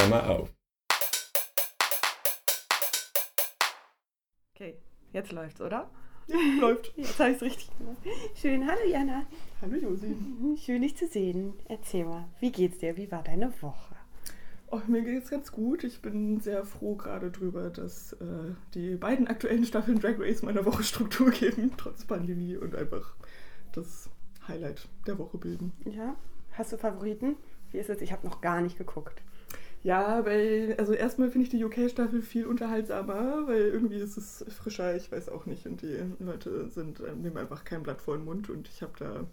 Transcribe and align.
Klammer 0.00 0.30
auf. 0.30 0.48
Okay, 4.54 4.78
jetzt 5.12 5.30
läuft's, 5.30 5.60
oder? 5.60 5.90
Ja, 6.26 6.36
läuft. 6.58 6.90
Jetzt 6.96 7.20
habe 7.20 7.30
ich 7.30 7.36
es 7.36 7.42
richtig 7.42 7.76
gemacht. 7.76 7.98
Schön, 8.34 8.66
hallo 8.66 8.80
Jana. 8.88 9.26
Hallo 9.60 9.76
Josi. 9.76 10.16
Schön, 10.64 10.80
dich 10.80 10.96
zu 10.96 11.06
sehen. 11.06 11.52
Erzähl 11.68 12.06
mal, 12.06 12.28
wie 12.40 12.50
geht's 12.50 12.78
dir? 12.78 12.96
Wie 12.96 13.12
war 13.12 13.22
deine 13.22 13.52
Woche? 13.60 13.94
Oh, 14.70 14.80
mir 14.86 15.02
geht's 15.02 15.28
ganz 15.28 15.52
gut. 15.52 15.84
Ich 15.84 16.00
bin 16.00 16.40
sehr 16.40 16.64
froh 16.64 16.94
gerade 16.94 17.30
drüber, 17.30 17.68
dass 17.68 18.14
äh, 18.14 18.54
die 18.72 18.96
beiden 18.96 19.28
aktuellen 19.28 19.66
Staffeln 19.66 20.00
Drag 20.00 20.18
Race 20.18 20.40
meiner 20.40 20.64
Woche 20.64 20.82
Struktur 20.82 21.30
geben, 21.30 21.72
trotz 21.76 22.06
Pandemie 22.06 22.56
und 22.56 22.74
einfach 22.74 23.16
das 23.72 24.08
Highlight 24.48 24.88
der 25.06 25.18
Woche 25.18 25.36
bilden. 25.36 25.74
Ja, 25.84 26.16
hast 26.52 26.72
du 26.72 26.78
Favoriten? 26.78 27.36
Wie 27.70 27.78
ist 27.78 27.90
es? 27.90 28.00
Ich 28.00 28.12
habe 28.12 28.26
noch 28.26 28.40
gar 28.40 28.62
nicht 28.62 28.78
geguckt. 28.78 29.20
Ja, 29.82 30.24
weil, 30.26 30.74
also 30.78 30.92
erstmal 30.92 31.30
finde 31.30 31.44
ich 31.46 31.50
die 31.50 31.64
UK-Staffel 31.64 32.20
viel 32.20 32.46
unterhaltsamer, 32.46 33.46
weil 33.46 33.62
irgendwie 33.62 33.96
ist 33.96 34.18
es 34.18 34.44
frischer, 34.50 34.94
ich 34.94 35.10
weiß 35.10 35.30
auch 35.30 35.46
nicht. 35.46 35.66
Und 35.66 35.80
die 35.80 35.96
Leute 36.18 36.68
sind, 36.68 37.00
äh, 37.00 37.14
nehmen 37.14 37.38
einfach 37.38 37.64
kein 37.64 37.82
Blatt 37.82 38.02
vor 38.02 38.16
den 38.16 38.26
Mund 38.26 38.50
und 38.50 38.68
ich 38.68 38.82
habe 38.82 38.92
da 38.98 39.26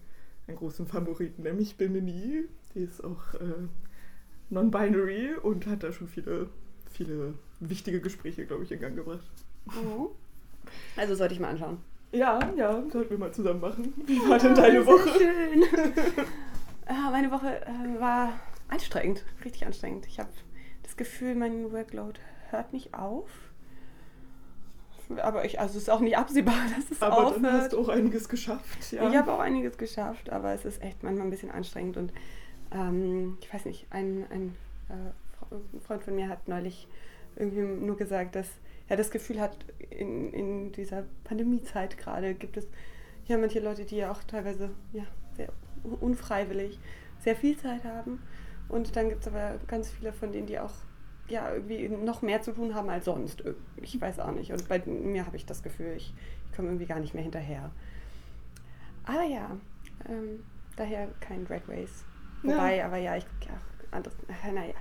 einen 0.47 0.57
großen 0.57 0.87
Favoriten, 0.87 1.43
nämlich 1.43 1.75
Bimini. 1.75 2.45
Die 2.73 2.79
ist 2.79 3.03
auch 3.03 3.33
äh, 3.33 3.67
non-binary 4.49 5.35
und 5.41 5.67
hat 5.67 5.83
da 5.83 5.91
schon 5.91 6.07
viele, 6.07 6.47
viele 6.89 7.33
wichtige 7.59 7.99
Gespräche, 7.99 8.45
glaube 8.45 8.63
ich, 8.63 8.71
in 8.71 8.79
Gang 8.79 8.95
gebracht. 8.95 9.29
Mhm. 9.65 10.07
Also 10.95 11.15
sollte 11.15 11.33
ich 11.33 11.41
mal 11.41 11.49
anschauen. 11.49 11.79
Ja, 12.13 12.39
ja, 12.55 12.83
sollten 12.89 13.09
wir 13.09 13.17
mal 13.17 13.33
zusammen 13.33 13.59
machen. 13.59 13.93
Wie 14.05 14.17
war 14.29 14.39
denn 14.39 14.55
deine 14.55 14.85
Woche? 14.85 15.09
Schön. 15.09 15.63
ja, 16.87 17.09
meine 17.11 17.29
Woche 17.29 17.65
äh, 17.65 17.99
war 17.99 18.31
anstrengend, 18.69 19.25
richtig 19.43 19.65
anstrengend. 19.65 20.05
Ich 20.07 20.19
habe 20.19 20.29
das 20.83 20.97
Gefühl, 20.97 21.35
mein 21.35 21.71
Workload 21.71 22.19
hört 22.49 22.73
nicht 22.73 22.93
auf. 22.93 23.29
Aber 25.17 25.45
ich, 25.45 25.59
also 25.59 25.77
es 25.77 25.83
ist 25.83 25.89
auch 25.89 26.01
nicht 26.01 26.17
absehbar, 26.17 26.55
dass 26.75 26.91
es 26.91 27.01
Aber 27.01 27.27
aufhört. 27.27 27.43
dann 27.43 27.53
hast 27.53 27.73
du 27.73 27.79
auch 27.79 27.89
einiges 27.89 28.27
geschafft. 28.27 28.91
Ja. 28.91 29.09
Ich 29.09 29.15
habe 29.15 29.31
auch 29.31 29.39
einiges 29.39 29.77
geschafft, 29.77 30.29
aber 30.29 30.53
es 30.53 30.65
ist 30.65 30.81
echt 30.81 31.03
manchmal 31.03 31.27
ein 31.27 31.31
bisschen 31.31 31.51
anstrengend. 31.51 31.97
Und 31.97 32.13
ähm, 32.71 33.37
ich 33.41 33.53
weiß 33.53 33.65
nicht, 33.65 33.87
ein, 33.89 34.25
ein 34.29 34.55
äh, 34.89 35.79
Freund 35.85 36.03
von 36.03 36.15
mir 36.15 36.27
hat 36.27 36.47
neulich 36.47 36.87
irgendwie 37.35 37.61
nur 37.61 37.95
gesagt, 37.95 38.35
dass 38.35 38.47
er 38.89 38.97
das 38.97 39.11
Gefühl 39.11 39.39
hat, 39.39 39.57
in, 39.89 40.33
in 40.33 40.71
dieser 40.71 41.05
Pandemiezeit 41.23 41.97
gerade 41.97 42.33
gibt 42.33 42.57
es 42.57 42.67
ja 43.25 43.37
manche 43.37 43.59
Leute, 43.59 43.85
die 43.85 43.97
ja 43.97 44.11
auch 44.11 44.23
teilweise 44.23 44.71
ja, 44.93 45.03
sehr 45.35 45.49
unfreiwillig 45.99 46.79
sehr 47.19 47.35
viel 47.35 47.57
Zeit 47.57 47.83
haben. 47.83 48.21
Und 48.69 48.95
dann 48.95 49.09
gibt 49.09 49.21
es 49.21 49.27
aber 49.27 49.55
ganz 49.67 49.89
viele 49.89 50.11
von 50.11 50.31
denen, 50.31 50.47
die 50.47 50.59
auch 50.59 50.73
ja, 51.29 51.53
irgendwie 51.53 51.89
noch 51.89 52.21
mehr 52.21 52.41
zu 52.41 52.53
tun 52.53 52.73
haben 52.73 52.89
als 52.89 53.05
sonst. 53.05 53.43
Ich 53.81 53.99
weiß 53.99 54.19
auch 54.19 54.31
nicht. 54.31 54.51
Und 54.51 54.67
bei 54.67 54.81
mir 54.85 55.25
habe 55.25 55.35
ich 55.35 55.45
das 55.45 55.61
Gefühl, 55.61 55.93
ich, 55.97 56.13
ich 56.45 56.55
komme 56.55 56.69
irgendwie 56.69 56.85
gar 56.85 56.99
nicht 56.99 57.13
mehr 57.13 57.23
hinterher. 57.23 57.71
Aber 59.03 59.23
ja, 59.23 59.57
ähm, 60.09 60.43
daher 60.75 61.09
kein 61.19 61.45
Drag 61.45 61.61
Race. 61.67 62.05
Wobei, 62.43 62.77
ja. 62.77 62.85
aber 62.85 62.97
ja, 62.97 63.17
ich 63.17 63.25
gucke 63.25 63.51
ja 63.51 63.57
auch 63.57 63.93
anderes. 63.93 64.15
Naja, 64.53 64.73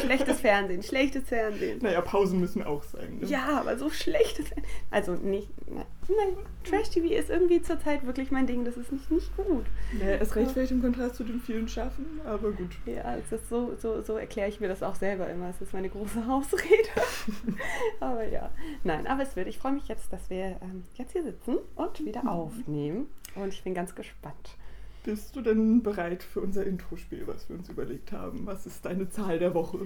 schlechtes 0.00 0.40
Fernsehen, 0.40 0.82
schlechtes 0.82 1.28
Fernsehen. 1.28 1.78
Naja, 1.82 2.00
Pausen 2.00 2.40
müssen 2.40 2.62
auch 2.62 2.82
sein. 2.82 3.18
Ne? 3.18 3.26
Ja, 3.26 3.60
aber 3.60 3.78
so 3.78 3.90
schlechtes 3.90 4.48
Fernsehen. 4.48 4.72
Also 4.90 5.14
nicht. 5.14 5.48
Nein, 5.68 5.86
nein 6.08 6.36
Trash-TV 6.64 7.14
ist 7.14 7.30
irgendwie 7.30 7.60
zurzeit 7.60 8.06
wirklich 8.06 8.30
mein 8.30 8.46
Ding. 8.46 8.64
Das 8.64 8.76
ist 8.76 8.92
nicht, 8.92 9.10
nicht 9.10 9.36
gut. 9.36 9.66
Naja, 9.98 10.16
es 10.20 10.34
recht 10.36 10.52
vielleicht 10.52 10.72
im 10.72 10.82
Kontrast 10.82 11.16
zu 11.16 11.24
den 11.24 11.40
vielen 11.40 11.68
Schaffen, 11.68 12.20
aber 12.24 12.52
gut. 12.52 12.70
Ja, 12.86 13.16
es 13.16 13.32
ist 13.32 13.48
so, 13.48 13.74
so, 13.76 14.00
so 14.02 14.16
erkläre 14.16 14.48
ich 14.48 14.60
mir 14.60 14.68
das 14.68 14.82
auch 14.82 14.94
selber 14.94 15.28
immer. 15.28 15.50
Es 15.50 15.60
ist 15.60 15.72
meine 15.72 15.88
große 15.88 16.22
Ausrede. 16.28 16.88
aber 18.00 18.24
ja. 18.24 18.50
Nein, 18.84 19.06
aber 19.06 19.22
es 19.22 19.36
wird. 19.36 19.48
Ich 19.48 19.58
freue 19.58 19.72
mich 19.72 19.88
jetzt, 19.88 20.12
dass 20.12 20.30
wir 20.30 20.56
ähm, 20.62 20.84
jetzt 20.94 21.12
hier 21.12 21.24
sitzen 21.24 21.58
und 21.74 22.04
wieder 22.04 22.28
aufnehmen. 22.30 23.06
Und 23.34 23.48
ich 23.52 23.62
bin 23.62 23.74
ganz 23.74 23.94
gespannt. 23.94 24.56
Bist 25.04 25.34
du 25.34 25.40
denn 25.40 25.82
bereit 25.82 26.22
für 26.22 26.40
unser 26.40 26.64
Intro-Spiel, 26.64 27.26
was 27.26 27.48
wir 27.48 27.56
uns 27.56 27.68
überlegt 27.68 28.12
haben? 28.12 28.46
Was 28.46 28.66
ist 28.66 28.84
deine 28.84 29.08
Zahl 29.08 29.40
der 29.40 29.52
Woche? 29.52 29.78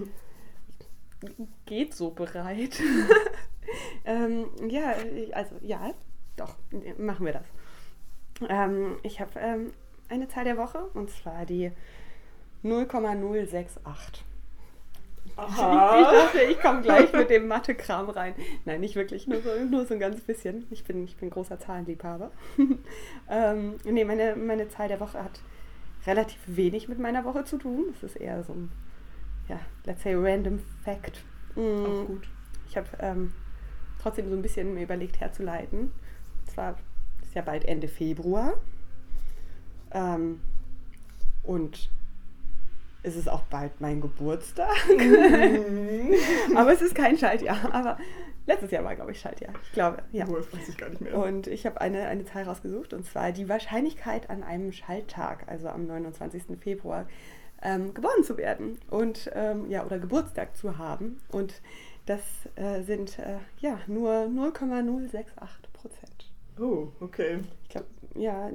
Geht 1.65 1.95
so 1.95 2.11
bereit. 2.11 2.79
ähm, 4.05 4.47
ja, 4.69 4.95
also 5.33 5.55
ja, 5.61 5.93
doch, 6.37 6.57
machen 6.99 7.27
wir 7.27 7.33
das. 7.33 7.47
Ähm, 8.49 8.97
ich 9.03 9.21
habe 9.21 9.31
ähm, 9.41 9.73
eine 10.09 10.29
Zahl 10.29 10.45
der 10.45 10.57
Woche 10.57 10.85
und 10.95 11.11
zwar 11.11 11.47
die 11.47 11.73
0,068. 12.63 14.25
Aha. 15.37 15.97
Ich 15.99 16.07
dachte, 16.07 16.43
ich 16.43 16.61
komme 16.61 16.83
gleich 16.83 17.13
mit 17.13 17.31
dem 17.31 17.49
Mathe-Kram 17.49 18.09
rein. 18.11 18.35
Nein, 18.65 18.81
nicht 18.81 18.97
wirklich, 18.97 19.27
nur 19.27 19.41
so, 19.41 19.51
nur 19.69 19.87
so 19.87 19.95
ein 19.95 20.01
ganz 20.01 20.21
bisschen. 20.21 20.67
Ich 20.71 20.85
bin, 20.85 21.05
ich 21.05 21.17
bin 21.17 21.31
großer 21.31 21.59
Zahlenliebhaber. 21.59 22.31
ähm, 23.31 23.75
nee, 23.85 24.05
meine, 24.05 24.37
meine 24.37 24.69
Zahl 24.69 24.89
der 24.89 25.01
Woche 25.01 25.23
hat 25.23 25.41
relativ 26.07 26.39
wenig 26.47 26.89
mit 26.89 26.99
meiner 26.99 27.25
Woche 27.25 27.45
zu 27.45 27.59
tun. 27.59 27.87
Es 27.93 28.03
ist 28.03 28.17
eher 28.17 28.43
so 28.45 28.53
ein, 28.53 28.71
ja, 29.49 29.59
let's 29.85 30.03
say 30.03 30.15
random 30.15 30.61
fact. 30.85 31.23
Mhm. 31.55 31.85
Auch 31.85 32.07
gut. 32.07 32.29
Ich 32.69 32.77
habe 32.77 32.89
ähm, 33.01 33.33
trotzdem 34.07 34.29
so 34.29 34.37
ein 34.37 34.43
bisschen 34.43 34.73
mir 34.73 34.85
überlegt 34.85 35.19
herzuleiten. 35.21 35.81
Und 35.81 36.51
zwar 36.51 36.77
ist 37.23 37.35
ja 37.35 37.43
bald 37.43 37.65
Ende 37.65 37.89
Februar. 37.89 38.55
Ähm, 39.91 40.41
und 41.43 41.91
es 43.03 43.17
ist 43.17 43.29
auch 43.29 43.43
bald 43.43 43.81
mein 43.81 44.01
Geburtstag. 44.01 44.77
Mhm. 44.89 46.15
aber 46.57 46.73
es 46.73 46.83
ist 46.83 46.95
kein 46.95 47.19
Schaltjahr. 47.19 47.73
Aber 47.73 47.99
letztes 48.47 48.71
Jahr 48.71 48.85
war, 48.85 48.95
glaube 48.95 49.11
ich, 49.11 49.21
Schaltjahr. 49.21 49.53
Ich 49.65 49.73
glaube, 49.73 50.05
ja. 50.13 50.25
Oh, 50.29 50.37
das 50.37 50.53
weiß 50.53 50.69
ich 50.69 50.77
gar 50.77 50.89
nicht 50.89 51.01
mehr. 51.01 51.19
Und 51.19 51.49
ich 51.49 51.67
habe 51.67 51.81
eine, 51.81 52.07
eine 52.07 52.25
Zahl 52.27 52.45
rausgesucht, 52.45 52.93
und 52.93 53.05
zwar 53.05 53.33
die 53.33 53.49
Wahrscheinlichkeit 53.49 54.31
an 54.31 54.45
einem 54.45 54.71
Schalttag, 54.71 55.49
also 55.49 55.69
am 55.69 55.89
29. 55.89 56.45
Februar, 56.61 57.09
ähm, 57.61 57.93
geboren 57.93 58.23
zu 58.23 58.37
werden. 58.37 58.79
Und, 58.89 59.33
ähm, 59.35 59.69
ja, 59.69 59.85
oder 59.85 59.99
Geburtstag 59.99 60.57
zu 60.57 60.79
haben. 60.79 61.19
Und 61.29 61.61
das 62.07 62.23
äh, 62.55 62.83
sind, 62.83 63.19
äh, 63.19 63.39
ja, 63.59 63.81
nur 63.87 64.27
0,068 64.29 65.73
Prozent. 65.73 66.33
Oh, 66.59 66.89
okay. 67.01 67.41
Ich 67.65 67.69
glaube, 67.69 67.87
ja, 68.15 68.49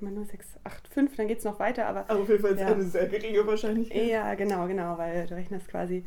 0,0685, 0.00 1.16
dann 1.16 1.28
geht 1.28 1.38
es 1.38 1.44
noch 1.44 1.58
weiter, 1.58 1.86
aber. 1.86 2.10
Aber 2.10 2.20
auf 2.20 2.28
jeden 2.28 2.42
Fall 2.42 2.52
ist 2.52 2.60
ja. 2.60 2.68
eine 2.68 2.82
sehr 2.82 3.06
geringe 3.06 3.46
Wahrscheinlichkeit. 3.46 4.08
Ja, 4.08 4.34
genau, 4.34 4.66
genau, 4.66 4.98
weil 4.98 5.26
du 5.26 5.34
rechnest 5.36 5.68
quasi 5.68 6.04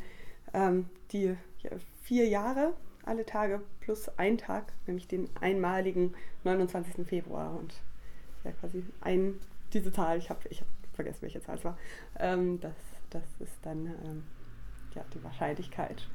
ähm, 0.52 0.86
die 1.12 1.36
ja, 1.62 1.70
vier 2.02 2.28
Jahre, 2.28 2.74
alle 3.04 3.24
Tage 3.24 3.60
plus 3.80 4.10
ein 4.18 4.36
Tag, 4.36 4.72
nämlich 4.86 5.08
den 5.08 5.28
einmaligen 5.40 6.14
29. 6.44 7.06
Februar. 7.06 7.56
Und 7.56 7.74
ja, 8.44 8.52
quasi 8.52 8.84
ein, 9.00 9.38
diese 9.72 9.92
Zahl, 9.92 10.18
ich 10.18 10.30
habe 10.30 10.40
ich 10.50 10.60
hab 10.60 10.68
vergessen, 10.94 11.22
welche 11.22 11.40
Zahl 11.40 11.56
es 11.56 11.64
war, 11.64 11.78
ähm, 12.18 12.60
das, 12.60 12.74
das 13.10 13.22
ist 13.38 13.54
dann 13.62 13.86
ähm, 13.86 14.24
ja, 14.94 15.04
die 15.14 15.22
Wahrscheinlichkeit. 15.22 16.06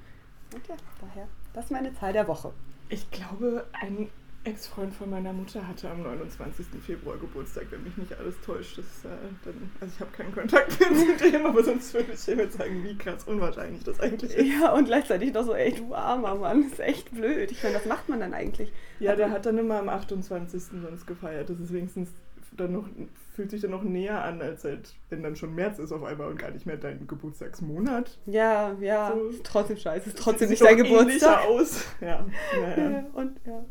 Und 0.53 0.67
ja, 0.67 0.75
daher, 1.01 1.27
das 1.53 1.65
ist 1.65 1.71
meine 1.71 1.93
Zahl 1.95 2.13
der 2.13 2.27
Woche. 2.27 2.53
Ich 2.89 3.09
glaube, 3.11 3.65
ein 3.73 4.09
Ex-Freund 4.45 4.93
von 4.93 5.09
meiner 5.09 5.33
Mutter 5.33 5.67
hatte 5.67 5.89
am 5.89 6.03
29. 6.03 6.67
Februar 6.85 7.17
Geburtstag, 7.17 7.65
wenn 7.71 7.83
mich 7.83 7.97
nicht 7.97 8.13
alles 8.17 8.39
täuscht. 8.41 8.77
Das, 8.77 8.85
äh, 9.03 9.15
dann, 9.43 9.71
also 9.81 9.93
ich 9.95 9.99
habe 9.99 10.11
keinen 10.11 10.33
Kontakt 10.35 10.79
mehr 10.79 11.17
zu 11.17 11.31
dem, 11.31 11.45
aber 11.47 11.63
sonst 11.63 11.93
würde 11.95 12.13
ich 12.13 12.23
dir 12.23 12.49
sagen, 12.51 12.83
wie 12.83 12.95
krass 12.95 13.23
unwahrscheinlich 13.23 13.83
das 13.83 13.99
eigentlich 13.99 14.35
ist. 14.35 14.45
Ja, 14.45 14.73
und 14.73 14.85
gleichzeitig 14.85 15.33
noch 15.33 15.45
so, 15.45 15.53
ey, 15.55 15.73
du 15.73 15.95
armer 15.95 16.35
Mann, 16.35 16.63
ist 16.63 16.79
echt 16.79 17.11
blöd. 17.11 17.51
Ich 17.51 17.63
meine, 17.63 17.75
was 17.75 17.85
macht 17.85 18.07
man 18.07 18.19
dann 18.19 18.33
eigentlich? 18.35 18.71
Ja, 18.99 19.13
aber 19.13 19.17
der 19.17 19.31
hat 19.31 19.47
dann 19.47 19.57
immer 19.57 19.79
am 19.79 19.89
28. 19.89 20.61
sonst 20.79 21.07
gefeiert. 21.07 21.49
Das 21.49 21.59
ist 21.59 21.73
wenigstens 21.73 22.09
dann 22.55 22.73
noch, 22.73 22.87
fühlt 23.33 23.51
sich 23.51 23.61
dann 23.61 23.71
noch 23.71 23.83
näher 23.83 24.23
an, 24.23 24.41
als 24.41 24.63
halt, 24.63 24.95
wenn 25.09 25.23
dann 25.23 25.35
schon 25.35 25.53
März 25.55 25.79
ist 25.79 25.91
auf 25.91 26.03
einmal 26.03 26.27
und 26.27 26.39
gar 26.39 26.51
nicht 26.51 26.65
mehr 26.65 26.77
dein 26.77 27.07
Geburtstagsmonat. 27.07 28.17
Ja, 28.25 28.75
ja, 28.79 29.13
so. 29.13 29.27
ist 29.27 29.43
trotzdem 29.43 29.77
scheiße, 29.77 30.09
ist 30.09 30.19
trotzdem 30.19 30.49
nicht 30.49 30.61
dein 30.61 30.77
Geburtstag. 30.77 31.45
aus. 31.45 31.85
Ja, 32.01 32.25
ja, 32.53 32.77
ja. 32.77 33.05
und 33.13 33.39
ja. 33.45 33.63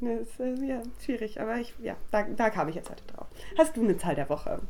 Ne, 0.00 0.16
ist 0.16 0.32
ja 0.38 0.82
schwierig, 1.04 1.40
aber 1.40 1.58
ich, 1.58 1.74
ja, 1.80 1.96
da, 2.10 2.24
da 2.24 2.50
kam 2.50 2.66
ich 2.66 2.74
jetzt 2.74 2.90
heute 2.90 3.04
drauf. 3.06 3.28
Hast 3.56 3.76
du 3.76 3.82
eine 3.82 3.96
Zahl 3.96 4.16
der 4.16 4.28
Woche? 4.28 4.60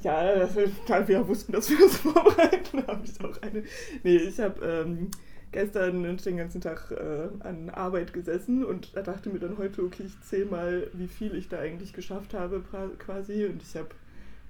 Ja, 0.00 0.46
da 0.86 1.06
wir 1.06 1.28
wussten, 1.28 1.52
dass 1.52 1.68
wir 1.68 1.78
das 1.78 1.96
vorbereiten, 1.98 2.86
habe 2.86 3.04
ich 3.04 3.22
auch 3.22 3.42
eine. 3.42 3.64
Nee, 4.02 4.16
ich 4.16 4.40
habe 4.40 4.64
ähm, 4.64 5.10
gestern 5.52 6.02
den 6.02 6.36
ganzen 6.36 6.60
Tag 6.60 6.90
äh, 6.90 7.28
an 7.46 7.70
Arbeit 7.70 8.12
gesessen 8.12 8.64
und 8.64 8.96
da 8.96 9.02
dachte 9.02 9.30
mir 9.30 9.38
dann 9.38 9.58
heute, 9.58 9.82
okay, 9.82 10.04
ich 10.06 10.20
zähle 10.22 10.46
mal, 10.46 10.88
wie 10.94 11.08
viel 11.08 11.34
ich 11.36 11.48
da 11.48 11.58
eigentlich 11.58 11.92
geschafft 11.92 12.34
habe 12.34 12.62
quasi. 12.98 13.44
Und 13.44 13.62
ich 13.62 13.76
habe 13.76 13.88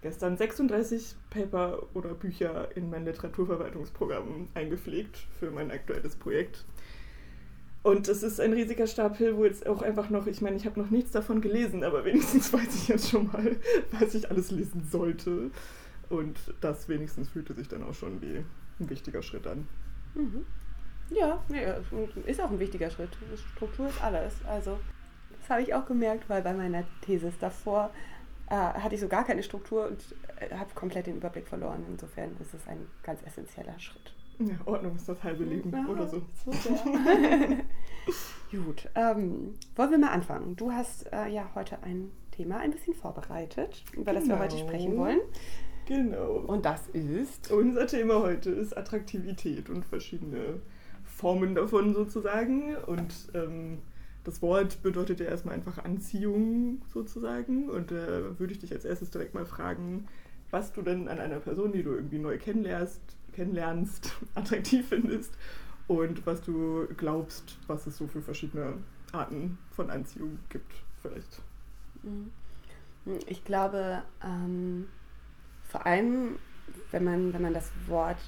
gestern 0.01 0.37
36 0.37 1.17
Paper 1.31 1.83
oder 1.95 2.15
Bücher 2.15 2.69
in 2.77 2.89
mein 2.89 3.05
Literaturverwaltungsprogramm 3.05 4.49
eingepflegt 4.55 5.19
für 5.39 5.51
mein 5.51 5.71
aktuelles 5.71 6.17
Projekt. 6.17 6.65
Und 7.83 8.07
es 8.07 8.23
ist 8.23 8.41
ein 8.41 8.53
riesiger 8.53 8.87
Stapel, 8.87 9.37
wo 9.37 9.45
jetzt 9.45 9.67
auch 9.67 9.83
einfach 9.83 10.09
noch, 10.09 10.29
ich 10.29 10.41
meine, 10.41 10.57
ich 10.57 10.67
habe 10.67 10.81
noch 10.81 10.91
nichts 10.91 11.11
davon 11.11 11.41
gelesen, 11.41 11.83
aber 11.83 12.05
wenigstens 12.05 12.53
weiß 12.53 12.75
ich 12.77 12.89
jetzt 12.89 13.11
schon 13.11 13.27
mal, 13.27 13.57
was 13.99 14.15
ich 14.15 14.31
alles 14.31 14.53
lesen 14.53 14.87
sollte. 14.89 15.51
Und 16.09 16.39
das 16.61 16.89
wenigstens 16.89 17.31
fühlte 17.31 17.55
sich 17.55 17.69
dann 17.69 17.83
auch 17.83 17.95
schon 17.95 18.21
wie 18.23 18.45
ein 18.79 18.91
wichtiger 18.91 19.23
Schritt 19.23 19.49
an. 19.49 19.67
Mhm. 20.15 20.45
Ja, 21.15 21.43
nee, 21.49 21.65
ist 22.27 22.41
auch 22.41 22.51
ein 22.51 22.61
wichtiger 22.61 22.91
Schritt. 22.91 23.11
Struktur 23.55 23.89
ist 23.89 24.03
alles. 24.03 24.35
Also, 24.47 24.79
das 25.41 25.51
habe 25.51 25.63
ich 25.63 25.75
auch 25.75 25.87
gemerkt, 25.87 26.29
weil 26.29 26.43
bei 26.43 26.53
meiner 26.53 26.85
Thesis 27.03 27.35
davor 27.39 27.91
äh, 28.49 28.55
hatte 28.55 28.95
ich 28.95 29.01
so 29.01 29.09
gar 29.09 29.25
keine 29.25 29.43
Struktur 29.43 29.89
und 29.89 30.15
äh, 30.39 30.55
habe 30.55 30.71
komplett 30.75 31.07
den 31.07 31.17
Überblick 31.17 31.49
verloren. 31.49 31.85
Insofern 31.89 32.31
ist 32.41 32.55
es 32.55 32.67
ein 32.67 32.87
ganz 33.03 33.21
essentieller 33.25 33.79
Schritt. 33.79 34.15
Ja, 34.39 34.55
Ordnung 34.65 34.97
ist 34.97 35.09
das 35.09 35.23
halbe 35.23 35.45
Leben 35.45 35.71
ja, 35.71 35.87
oder 35.87 36.09
so. 36.09 36.23
so 36.45 36.51
Gut, 38.51 38.89
ähm, 38.95 39.55
wollen 39.77 39.91
wir 39.91 39.99
mal 39.99 40.11
anfangen. 40.11 40.57
Du 40.57 40.73
hast 40.73 41.11
äh, 41.13 41.29
ja 41.29 41.51
heute 41.55 41.83
ein 41.83 42.11
Thema 42.33 42.59
ein 42.59 42.71
bisschen 42.71 42.95
vorbereitet, 42.95 43.85
über 43.93 44.13
genau. 44.13 44.15
das 44.15 44.29
wir 44.29 44.39
heute 44.39 44.57
genau. 44.57 44.69
sprechen 44.69 44.97
wollen. 44.97 45.21
Genau. 45.87 46.37
Und 46.47 46.65
das 46.65 46.89
ist? 46.89 47.51
Unser 47.51 47.87
Thema 47.87 48.21
heute 48.21 48.51
ist 48.51 48.77
Attraktivität 48.77 49.69
und 49.69 49.85
verschiedene 49.85 50.61
Formen 51.23 51.55
davon 51.55 51.95
sozusagen. 51.95 52.75
Und 52.77 53.15
ähm, 53.33 53.79
das 54.25 54.43
Wort 54.43 54.83
bedeutet 54.83 55.21
ja 55.21 55.27
erstmal 55.27 55.55
einfach 55.55 55.79
Anziehung 55.79 56.83
sozusagen. 56.93 57.71
Und 57.71 57.93
da 57.93 57.95
äh, 57.95 58.39
würde 58.39 58.53
ich 58.53 58.59
dich 58.59 58.73
als 58.73 58.85
erstes 58.85 59.11
direkt 59.11 59.33
mal 59.33 59.47
fragen, 59.47 60.09
was 60.51 60.73
du 60.73 60.83
denn 60.83 61.09
an 61.09 61.21
einer 61.21 61.39
Person, 61.39 61.73
die 61.73 61.85
du 61.85 61.93
irgendwie 61.93 62.19
neu 62.19 62.39
kennenlernst, 62.39 63.01
kennenlernst 63.33 64.13
attraktiv 64.35 64.89
findest 64.89 65.33
und 65.87 66.27
was 66.27 66.43
du 66.43 66.89
glaubst, 66.97 67.57
was 67.69 67.87
es 67.87 67.97
so 67.97 68.09
für 68.09 68.21
verschiedene 68.21 68.75
Arten 69.13 69.59
von 69.71 69.91
Anziehung 69.91 70.41
gibt, 70.49 70.73
vielleicht. 71.01 71.41
Mhm. 72.03 72.33
Ich 73.27 73.45
glaube, 73.45 74.03
ähm, 74.25 74.89
vor 75.65 75.87
allem, 75.87 76.39
wenn 76.91 77.05
man, 77.05 77.33
wenn 77.33 77.43
man 77.43 77.55
das 77.55 77.71
Wort 77.87 78.19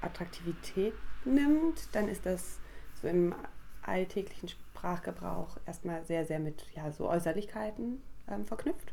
Attraktivität 0.00 0.94
nimmt, 1.26 1.94
dann 1.94 2.08
ist 2.08 2.26
das 2.26 2.58
so 3.00 3.08
im 3.08 3.34
alltäglichen 3.82 4.48
Sprachgebrauch 4.48 5.56
erstmal 5.66 6.04
sehr, 6.04 6.24
sehr 6.26 6.38
mit 6.38 6.64
ja, 6.74 6.90
so 6.92 7.08
Äußerlichkeiten 7.08 8.02
ähm, 8.28 8.46
verknüpft. 8.46 8.92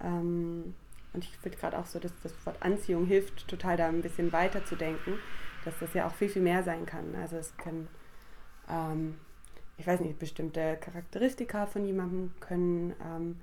Ähm, 0.00 0.74
und 1.12 1.24
ich 1.24 1.36
finde 1.38 1.58
gerade 1.58 1.78
auch 1.78 1.86
so, 1.86 1.98
dass 1.98 2.12
das 2.22 2.32
Wort 2.46 2.62
Anziehung 2.62 3.06
hilft, 3.06 3.46
total 3.48 3.76
da 3.76 3.88
ein 3.88 4.02
bisschen 4.02 4.32
weiter 4.32 4.64
zu 4.64 4.76
denken, 4.76 5.18
dass 5.64 5.74
das 5.78 5.94
ja 5.94 6.06
auch 6.06 6.14
viel, 6.14 6.28
viel 6.28 6.42
mehr 6.42 6.62
sein 6.62 6.86
kann. 6.86 7.14
Also 7.14 7.36
es 7.36 7.56
können, 7.56 7.88
ähm, 8.68 9.16
ich 9.76 9.86
weiß 9.86 10.00
nicht, 10.00 10.18
bestimmte 10.18 10.76
Charakteristika 10.76 11.66
von 11.66 11.84
jemandem 11.84 12.32
können 12.40 12.94
ähm, 13.04 13.40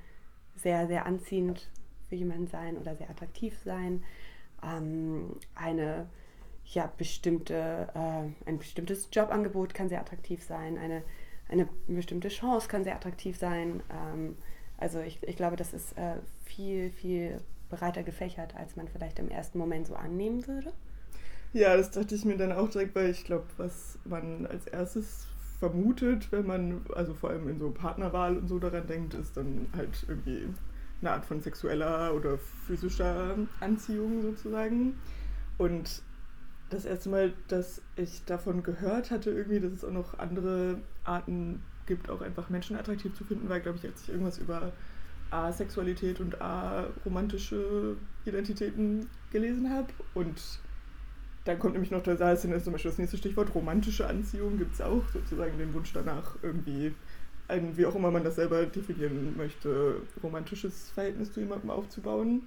sehr, 0.56 0.88
sehr 0.88 1.06
anziehend 1.06 1.70
für 2.08 2.16
jemanden 2.16 2.48
sein 2.48 2.78
oder 2.78 2.96
sehr 2.96 3.10
attraktiv 3.10 3.58
sein. 3.64 4.04
Ähm, 4.64 5.36
eine 5.56 6.08
ja, 6.74 6.92
bestimmte, 6.98 7.88
äh, 7.94 8.48
ein 8.50 8.60
bestimmtes 8.60 9.10
Jobangebot 9.12 9.74
kann 9.74 9.90
sehr 9.90 10.00
attraktiv 10.00 10.44
sein, 10.44 10.78
eine, 10.78 11.04
eine 11.50 11.68
bestimmte 11.88 12.30
Chance 12.30 12.68
kann 12.68 12.84
sehr 12.84 12.96
attraktiv 12.96 13.38
sein. 13.38 13.82
Ähm, 13.90 14.38
also 14.78 15.00
ich, 15.00 15.22
ich 15.24 15.36
glaube, 15.36 15.56
das 15.56 15.74
ist 15.74 15.98
äh, 15.98 16.18
viel, 16.46 16.92
viel 16.92 17.42
breiter 17.70 18.04
gefächert, 18.04 18.56
als 18.56 18.76
man 18.76 18.88
vielleicht 18.88 19.20
im 19.20 19.30
ersten 19.30 19.58
Moment 19.58 19.88
so 19.88 19.96
annehmen 19.96 20.48
würde. 20.48 20.72
Ja, 21.54 21.76
das 21.76 21.90
dachte 21.90 22.14
ich 22.14 22.26
mir 22.26 22.38
dann 22.38 22.52
auch 22.52 22.70
direkt, 22.70 22.96
weil 22.96 23.10
ich 23.10 23.26
glaube, 23.26 23.46
was 23.58 23.98
man 24.06 24.46
als 24.46 24.68
erstes 24.68 25.28
vermutet, 25.60 26.32
wenn 26.32 26.46
man, 26.46 26.86
also 26.96 27.16
vor 27.16 27.32
allem 27.32 27.50
in 27.50 27.60
so 27.60 27.72
Partnerwahl 27.72 28.38
und 28.38 28.48
so 28.48 28.60
daran 28.60 28.86
denkt, 28.86 29.16
ist 29.16 29.36
dann 29.36 29.68
halt 29.76 30.06
irgendwie 30.08 30.48
eine 31.02 31.12
Art 31.12 31.26
von 31.26 31.42
sexueller 31.42 32.14
oder 32.14 32.38
physischer 32.38 33.36
Anziehung 33.60 34.22
sozusagen. 34.22 34.98
Und 35.58 36.04
das 36.70 36.86
erste 36.86 37.10
Mal, 37.10 37.34
dass 37.48 37.82
ich 37.96 38.24
davon 38.26 38.64
gehört 38.64 39.12
hatte, 39.12 39.32
irgendwie, 39.32 39.60
dass 39.60 39.72
es 39.72 39.84
auch 39.84 39.92
noch 39.92 40.20
andere 40.20 40.80
Arten 41.04 41.62
gibt, 41.86 42.10
auch 42.10 42.22
einfach 42.22 42.50
Menschen 42.50 42.78
attraktiv 42.78 43.14
zu 43.16 43.24
finden, 43.24 43.50
war, 43.50 43.60
glaube 43.60 43.80
ich, 43.80 43.86
als 43.86 44.04
ich 44.04 44.10
irgendwas 44.10 44.38
über 44.38 44.72
Asexualität 45.32 46.20
und 46.20 46.42
aromantische 46.42 47.98
Identitäten 48.26 49.10
gelesen 49.32 49.70
habe. 49.70 49.88
Und 50.14 50.40
dann 51.46 51.60
kommt 51.60 51.74
nämlich 51.74 51.92
noch 51.92 52.04
der 52.04 52.18
Saal, 52.18 52.38
zum 52.38 52.52
Beispiel 52.52 52.92
das 52.92 52.98
nächste 52.98 53.18
Stichwort, 53.18 53.54
romantische 53.56 54.08
Anziehung 54.08 54.58
gibt 54.58 54.76
es 54.76 54.82
auch, 54.82 55.08
sozusagen 55.12 55.58
den 55.58 55.74
Wunsch 55.74 55.92
danach, 55.94 56.36
irgendwie 56.42 56.94
ein, 57.48 57.76
wie 57.76 57.86
auch 57.86 57.96
immer 57.96 58.12
man 58.12 58.24
das 58.24 58.36
selber 58.36 58.66
definieren 58.66 59.36
möchte, 59.36 60.02
romantisches 60.22 60.92
Verhältnis 60.92 61.34
zu 61.34 61.40
jemandem 61.40 61.72
aufzubauen. 61.72 62.44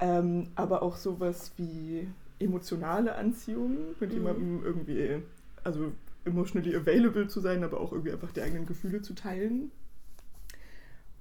Ähm, 0.00 0.48
aber 0.56 0.82
auch 0.82 0.96
sowas 0.96 1.52
wie 1.56 2.08
emotionale 2.38 3.14
Anziehung, 3.14 3.76
mit 4.00 4.10
mhm. 4.10 4.16
jemandem 4.16 4.64
irgendwie, 4.64 5.22
also 5.64 5.92
emotionally 6.24 6.74
available 6.74 7.28
zu 7.28 7.40
sein, 7.40 7.64
aber 7.64 7.80
auch 7.80 7.92
irgendwie 7.92 8.12
einfach 8.12 8.32
die 8.32 8.42
eigenen 8.42 8.66
Gefühle 8.66 9.02
zu 9.02 9.14
teilen. 9.14 9.70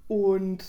Und 0.08 0.64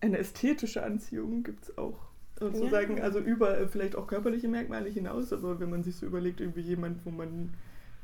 eine 0.00 0.18
ästhetische 0.18 0.82
Anziehung 0.82 1.42
gibt 1.42 1.64
es 1.64 1.78
auch. 1.78 1.98
Sozusagen, 2.38 2.96
ja. 2.96 3.04
also 3.04 3.20
über 3.20 3.68
vielleicht 3.68 3.94
auch 3.96 4.06
körperliche 4.06 4.48
Merkmale 4.48 4.90
hinaus, 4.90 5.32
aber 5.32 5.60
wenn 5.60 5.70
man 5.70 5.84
sich 5.84 5.96
so 5.96 6.06
überlegt, 6.06 6.40
irgendwie 6.40 6.62
jemand, 6.62 7.04
wo 7.06 7.10
man 7.10 7.54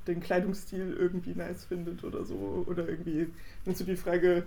den 0.07 0.21
Kleidungsstil 0.21 0.97
irgendwie 0.99 1.35
nice 1.35 1.65
findet 1.65 2.05
oder 2.05 2.25
so, 2.25 2.65
oder 2.67 2.89
irgendwie, 2.89 3.29
dann 3.65 3.75
so 3.75 3.85
die 3.85 3.97
Frage, 3.97 4.45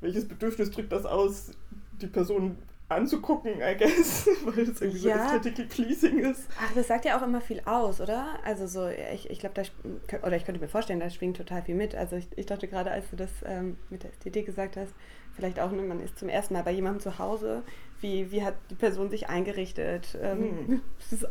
welches 0.00 0.28
Bedürfnis 0.28 0.70
drückt 0.70 0.92
das 0.92 1.06
aus, 1.06 1.52
die 2.00 2.06
Person 2.06 2.58
anzugucken, 2.94 3.60
I 3.60 3.76
guess, 3.76 4.28
weil 4.44 4.66
das 4.66 4.80
irgendwie 4.80 5.08
ja. 5.08 5.28
so 5.28 5.34
aesthetically 5.36 5.66
pleasing 5.66 6.18
ist. 6.18 6.48
Ach, 6.60 6.72
das 6.74 6.88
sagt 6.88 7.04
ja 7.04 7.18
auch 7.18 7.22
immer 7.22 7.40
viel 7.40 7.62
aus, 7.64 8.00
oder? 8.00 8.38
Also 8.44 8.66
so, 8.66 8.88
ich, 8.88 9.30
ich 9.30 9.38
glaube, 9.38 9.54
da, 9.54 10.18
oder 10.26 10.36
ich 10.36 10.44
könnte 10.44 10.60
mir 10.60 10.68
vorstellen, 10.68 11.00
da 11.00 11.10
schwingt 11.10 11.36
total 11.36 11.62
viel 11.62 11.74
mit. 11.74 11.94
Also 11.94 12.16
ich, 12.16 12.28
ich 12.36 12.46
dachte 12.46 12.68
gerade, 12.68 12.90
als 12.90 13.10
du 13.10 13.16
das 13.16 13.30
ähm, 13.44 13.76
mit 13.90 14.02
der 14.02 14.10
Ästhetik 14.10 14.46
gesagt 14.46 14.76
hast, 14.76 14.92
vielleicht 15.34 15.60
auch, 15.60 15.70
ne, 15.70 15.82
man 15.82 16.00
ist 16.00 16.18
zum 16.18 16.28
ersten 16.28 16.54
Mal 16.54 16.62
bei 16.62 16.72
jemandem 16.72 17.00
zu 17.00 17.18
Hause, 17.18 17.62
wie, 18.00 18.30
wie 18.30 18.44
hat 18.44 18.54
die 18.70 18.74
Person 18.74 19.10
sich 19.10 19.28
eingerichtet? 19.28 20.18
Ähm, 20.20 20.66
hm. 20.66 20.80
Ist 21.10 21.26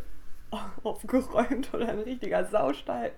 aufgeräumt 0.83 1.73
oder 1.73 1.87
ein 1.89 1.99
richtiger 1.99 2.45
Saustall? 2.45 3.11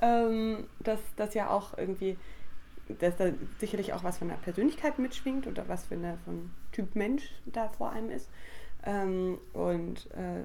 Ähm, 0.00 0.66
dass 0.80 1.00
das 1.16 1.34
ja 1.34 1.50
auch 1.50 1.76
irgendwie 1.76 2.16
dass 3.00 3.16
da 3.16 3.30
sicherlich 3.58 3.92
auch 3.92 4.04
was 4.04 4.18
von 4.18 4.28
der 4.28 4.36
Persönlichkeit 4.36 4.98
mitschwingt 4.98 5.46
oder 5.46 5.68
was 5.68 5.86
für 5.86 5.94
eine 5.94 6.18
von 6.24 6.50
Typ 6.72 6.94
Mensch 6.94 7.30
da 7.46 7.68
vor 7.68 7.90
einem 7.90 8.10
ist. 8.10 8.28
Ähm, 8.84 9.38
und 9.52 10.10
äh, 10.12 10.44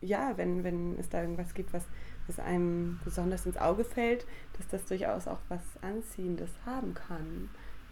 ja, 0.00 0.36
wenn, 0.36 0.64
wenn 0.64 0.98
es 0.98 1.08
da 1.08 1.20
irgendwas 1.20 1.54
gibt, 1.54 1.72
was, 1.72 1.84
was 2.26 2.38
einem 2.38 3.00
besonders 3.04 3.46
ins 3.46 3.56
Auge 3.56 3.84
fällt, 3.84 4.26
dass 4.56 4.68
das 4.68 4.84
durchaus 4.86 5.26
auch 5.26 5.38
was 5.48 5.62
Anziehendes 5.82 6.50
haben 6.66 6.94
kann. 6.94 7.50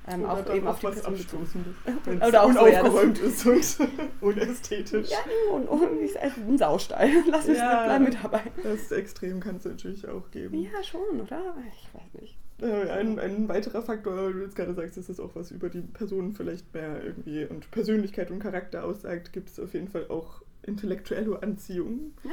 Ähm, 0.08 0.22
oder 0.22 0.32
auch 0.32 0.54
eben 0.54 0.68
auf 0.68 0.78
die 0.78 0.86
was 0.86 1.04
Abstoßendes. 1.04 1.74
Oder 2.28 2.42
auch 2.44 2.48
unaufgeräumt 2.48 3.16
so, 3.16 3.50
ja, 3.50 3.58
ist 3.58 3.80
und 3.80 3.90
unästhetisch. 4.20 5.10
Ja, 5.10 5.18
und, 5.52 5.66
und, 5.66 5.98
ist 5.98 6.16
ein 6.16 6.56
Saustall. 6.58 7.10
Lass 7.28 7.48
mich 7.48 7.58
ja, 7.58 7.98
mit 7.98 8.16
dabei. 8.22 8.42
Das 8.62 8.92
Extrem 8.92 9.40
kann 9.40 9.56
es 9.56 9.64
natürlich 9.64 10.06
auch 10.06 10.30
geben. 10.30 10.62
Ja, 10.62 10.82
schon, 10.84 11.20
oder? 11.20 11.56
Ich 11.68 11.88
weiß 11.92 12.20
nicht. 12.20 12.36
Äh, 12.60 12.90
ein, 12.90 13.18
ein 13.18 13.48
weiterer 13.48 13.82
Faktor, 13.82 14.16
weil 14.16 14.32
du 14.32 14.42
jetzt 14.42 14.56
gerade 14.56 14.72
sagst, 14.72 14.96
dass 14.96 15.08
das 15.08 15.20
auch 15.20 15.34
was 15.34 15.50
über 15.50 15.68
die 15.68 15.82
Person 15.82 16.34
vielleicht 16.34 16.72
mehr 16.72 17.04
irgendwie 17.04 17.44
und 17.44 17.70
Persönlichkeit 17.70 18.30
und 18.30 18.38
Charakter 18.38 18.84
aussagt, 18.84 19.32
gibt 19.32 19.50
es 19.50 19.60
auf 19.60 19.74
jeden 19.74 19.88
Fall 19.88 20.08
auch 20.08 20.42
intellektuelle 20.62 21.42
Anziehung. 21.42 22.12
Ja. 22.24 22.30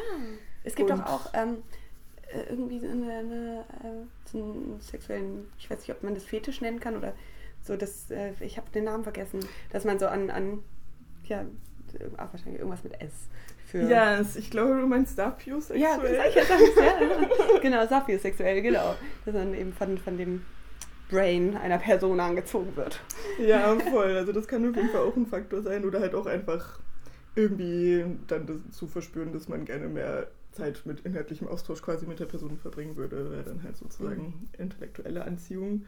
Es 0.63 0.75
gibt 0.75 0.89
und 0.89 0.99
doch 0.99 1.05
auch 1.05 1.29
ähm, 1.33 1.57
äh, 2.31 2.49
irgendwie 2.49 2.79
so, 2.79 2.87
eine, 2.87 3.11
eine, 3.11 3.65
äh, 3.83 4.29
so 4.31 4.37
einen 4.37 4.79
sexuellen, 4.79 5.45
ich 5.57 5.69
weiß 5.69 5.79
nicht, 5.79 5.91
ob 5.91 6.03
man 6.03 6.13
das 6.15 6.23
Fetisch 6.23 6.61
nennen 6.61 6.79
kann 6.79 6.95
oder 6.95 7.13
so, 7.61 7.75
dass 7.75 8.09
äh, 8.09 8.31
ich 8.39 8.57
habe 8.57 8.69
den 8.71 8.85
Namen 8.85 9.03
vergessen, 9.03 9.41
dass 9.71 9.83
man 9.83 9.99
so 9.99 10.07
an, 10.07 10.29
an 10.29 10.59
ja, 11.25 11.45
ach, 12.17 12.31
wahrscheinlich 12.31 12.59
irgendwas 12.59 12.83
mit 12.83 12.99
S 13.01 13.29
für. 13.73 13.89
Ja, 13.89 14.21
ich 14.21 14.51
glaube, 14.51 14.79
du 14.79 14.85
meinst 14.85 15.15
sapiosexuell. 15.15 15.81
Ja, 15.81 15.99
ich 16.27 16.35
ja. 16.35 16.43
genau, 17.61 17.87
sapiosexuell, 17.87 18.61
genau. 18.61 18.95
Dass 19.25 19.33
man 19.33 19.55
eben 19.55 19.73
von, 19.73 19.97
von 19.97 20.15
dem 20.15 20.45
Brain 21.09 21.57
einer 21.57 21.79
Person 21.79 22.19
angezogen 22.19 22.75
wird. 22.75 23.01
Ja, 23.39 23.75
voll. 23.91 24.15
Also 24.15 24.31
das 24.31 24.47
kann 24.47 24.69
auf 24.69 24.75
jeden 24.75 24.89
Fall 24.89 25.01
auch 25.01 25.15
ein 25.15 25.25
Faktor 25.25 25.63
sein 25.63 25.85
oder 25.85 26.01
halt 26.01 26.13
auch 26.13 26.27
einfach 26.27 26.79
irgendwie 27.35 28.05
dann 28.27 28.45
das 28.45 28.77
zu 28.77 28.85
verspüren, 28.85 29.33
dass 29.33 29.47
man 29.47 29.65
gerne 29.65 29.87
mehr 29.87 30.27
Zeit 30.51 30.83
mit 30.85 30.99
inhaltlichem 30.99 31.47
Austausch 31.47 31.81
quasi 31.81 32.05
mit 32.05 32.19
der 32.19 32.27
Person 32.27 32.59
verbringen 32.59 32.95
würde, 32.95 33.31
wäre 33.31 33.43
dann 33.43 33.63
halt 33.63 33.75
sozusagen 33.75 34.49
intellektuelle 34.55 35.25
Anziehung. 35.25 35.85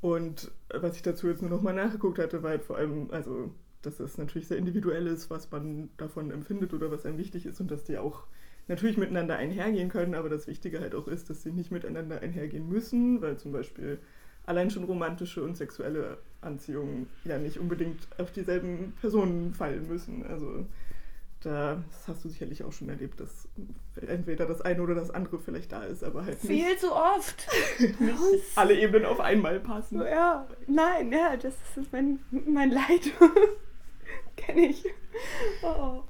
Und 0.00 0.50
was 0.74 0.96
ich 0.96 1.02
dazu 1.02 1.28
jetzt 1.28 1.42
nur 1.42 1.50
noch 1.50 1.62
mal 1.62 1.74
nachgeguckt 1.74 2.18
hatte, 2.18 2.42
war 2.42 2.50
halt 2.50 2.64
vor 2.64 2.76
allem, 2.76 3.08
also 3.12 3.52
dass 3.82 4.00
es 4.00 4.18
natürlich 4.18 4.48
sehr 4.48 4.58
individuell 4.58 5.06
ist, 5.06 5.30
was 5.30 5.50
man 5.50 5.90
davon 5.96 6.30
empfindet 6.30 6.72
oder 6.74 6.90
was 6.90 7.06
einem 7.06 7.18
wichtig 7.18 7.46
ist 7.46 7.60
und 7.60 7.70
dass 7.70 7.84
die 7.84 7.98
auch 7.98 8.24
natürlich 8.68 8.96
miteinander 8.96 9.36
einhergehen 9.36 9.88
können, 9.88 10.14
aber 10.14 10.28
das 10.28 10.46
Wichtige 10.46 10.80
halt 10.80 10.94
auch 10.94 11.08
ist, 11.08 11.28
dass 11.30 11.42
sie 11.42 11.50
nicht 11.50 11.70
miteinander 11.70 12.20
einhergehen 12.20 12.68
müssen, 12.68 13.20
weil 13.20 13.36
zum 13.36 13.52
Beispiel 13.52 13.98
allein 14.46 14.70
schon 14.70 14.84
romantische 14.84 15.42
und 15.42 15.56
sexuelle 15.56 16.18
Anziehungen 16.40 17.08
ja 17.24 17.38
nicht 17.38 17.58
unbedingt 17.58 18.08
auf 18.18 18.32
dieselben 18.32 18.92
Personen 19.00 19.54
fallen 19.54 19.86
müssen. 19.88 20.24
Also 20.26 20.66
da, 21.40 21.82
das 21.90 22.08
hast 22.08 22.24
du 22.24 22.28
sicherlich 22.28 22.64
auch 22.64 22.72
schon 22.72 22.88
erlebt, 22.90 23.18
dass 23.18 23.48
entweder 24.06 24.46
das 24.46 24.60
eine 24.60 24.82
oder 24.82 24.94
das 24.94 25.10
andere 25.10 25.38
vielleicht 25.38 25.72
da 25.72 25.84
ist, 25.84 26.04
aber 26.04 26.24
halt 26.24 26.38
Viel 26.38 26.68
nicht, 26.68 26.80
zu 26.80 26.92
oft. 26.92 27.48
nicht 27.98 28.18
alle 28.56 28.78
Ebenen 28.78 29.06
auf 29.06 29.20
einmal 29.20 29.58
passen. 29.60 30.00
Ja, 30.02 30.46
nein, 30.66 31.12
ja, 31.12 31.36
das 31.36 31.54
ist 31.76 31.92
mein, 31.92 32.20
mein 32.30 32.70
Leid. 32.70 33.12
Kenne 34.40 34.66
ich. 34.66 34.84
Oh. 35.62 36.02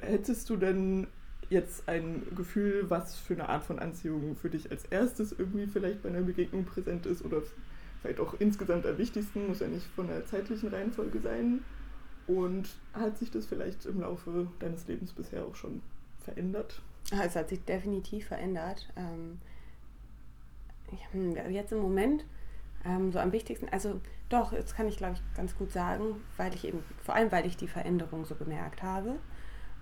Hättest 0.00 0.48
du 0.50 0.56
denn 0.56 1.06
jetzt 1.50 1.88
ein 1.88 2.26
Gefühl, 2.36 2.90
was 2.90 3.16
für 3.16 3.34
eine 3.34 3.48
Art 3.48 3.64
von 3.64 3.78
Anziehung 3.78 4.36
für 4.36 4.50
dich 4.50 4.70
als 4.70 4.84
erstes 4.86 5.32
irgendwie 5.32 5.66
vielleicht 5.66 6.02
bei 6.02 6.10
einer 6.10 6.20
Begegnung 6.20 6.64
präsent 6.64 7.06
ist 7.06 7.24
oder 7.24 7.42
vielleicht 8.02 8.20
auch 8.20 8.34
insgesamt 8.38 8.86
am 8.86 8.98
wichtigsten, 8.98 9.48
muss 9.48 9.60
ja 9.60 9.68
nicht 9.68 9.86
von 9.96 10.08
der 10.08 10.26
zeitlichen 10.26 10.68
Reihenfolge 10.68 11.20
sein? 11.20 11.64
Und 12.26 12.68
hat 12.92 13.16
sich 13.18 13.30
das 13.30 13.46
vielleicht 13.46 13.86
im 13.86 14.00
Laufe 14.00 14.48
deines 14.58 14.86
Lebens 14.86 15.12
bisher 15.12 15.44
auch 15.46 15.54
schon 15.54 15.80
verändert? 16.20 16.82
Ah, 17.10 17.22
Es 17.24 17.36
hat 17.36 17.48
sich 17.48 17.64
definitiv 17.64 18.26
verändert. 18.26 18.86
Ähm, 18.96 19.38
hm, 21.12 21.36
jetzt 21.50 21.72
im 21.72 21.78
Moment 21.78 22.24
ähm, 22.88 23.12
so 23.12 23.18
am 23.18 23.32
wichtigsten, 23.32 23.68
also 23.68 24.00
doch, 24.28 24.52
jetzt 24.52 24.74
kann 24.74 24.88
ich 24.88 24.96
glaube 24.96 25.14
ich 25.14 25.36
ganz 25.36 25.56
gut 25.56 25.72
sagen, 25.72 26.22
weil 26.36 26.54
ich 26.54 26.66
eben, 26.66 26.82
vor 27.02 27.14
allem 27.14 27.30
weil 27.30 27.46
ich 27.46 27.56
die 27.56 27.68
Veränderung 27.68 28.24
so 28.24 28.34
bemerkt 28.34 28.82
habe. 28.82 29.18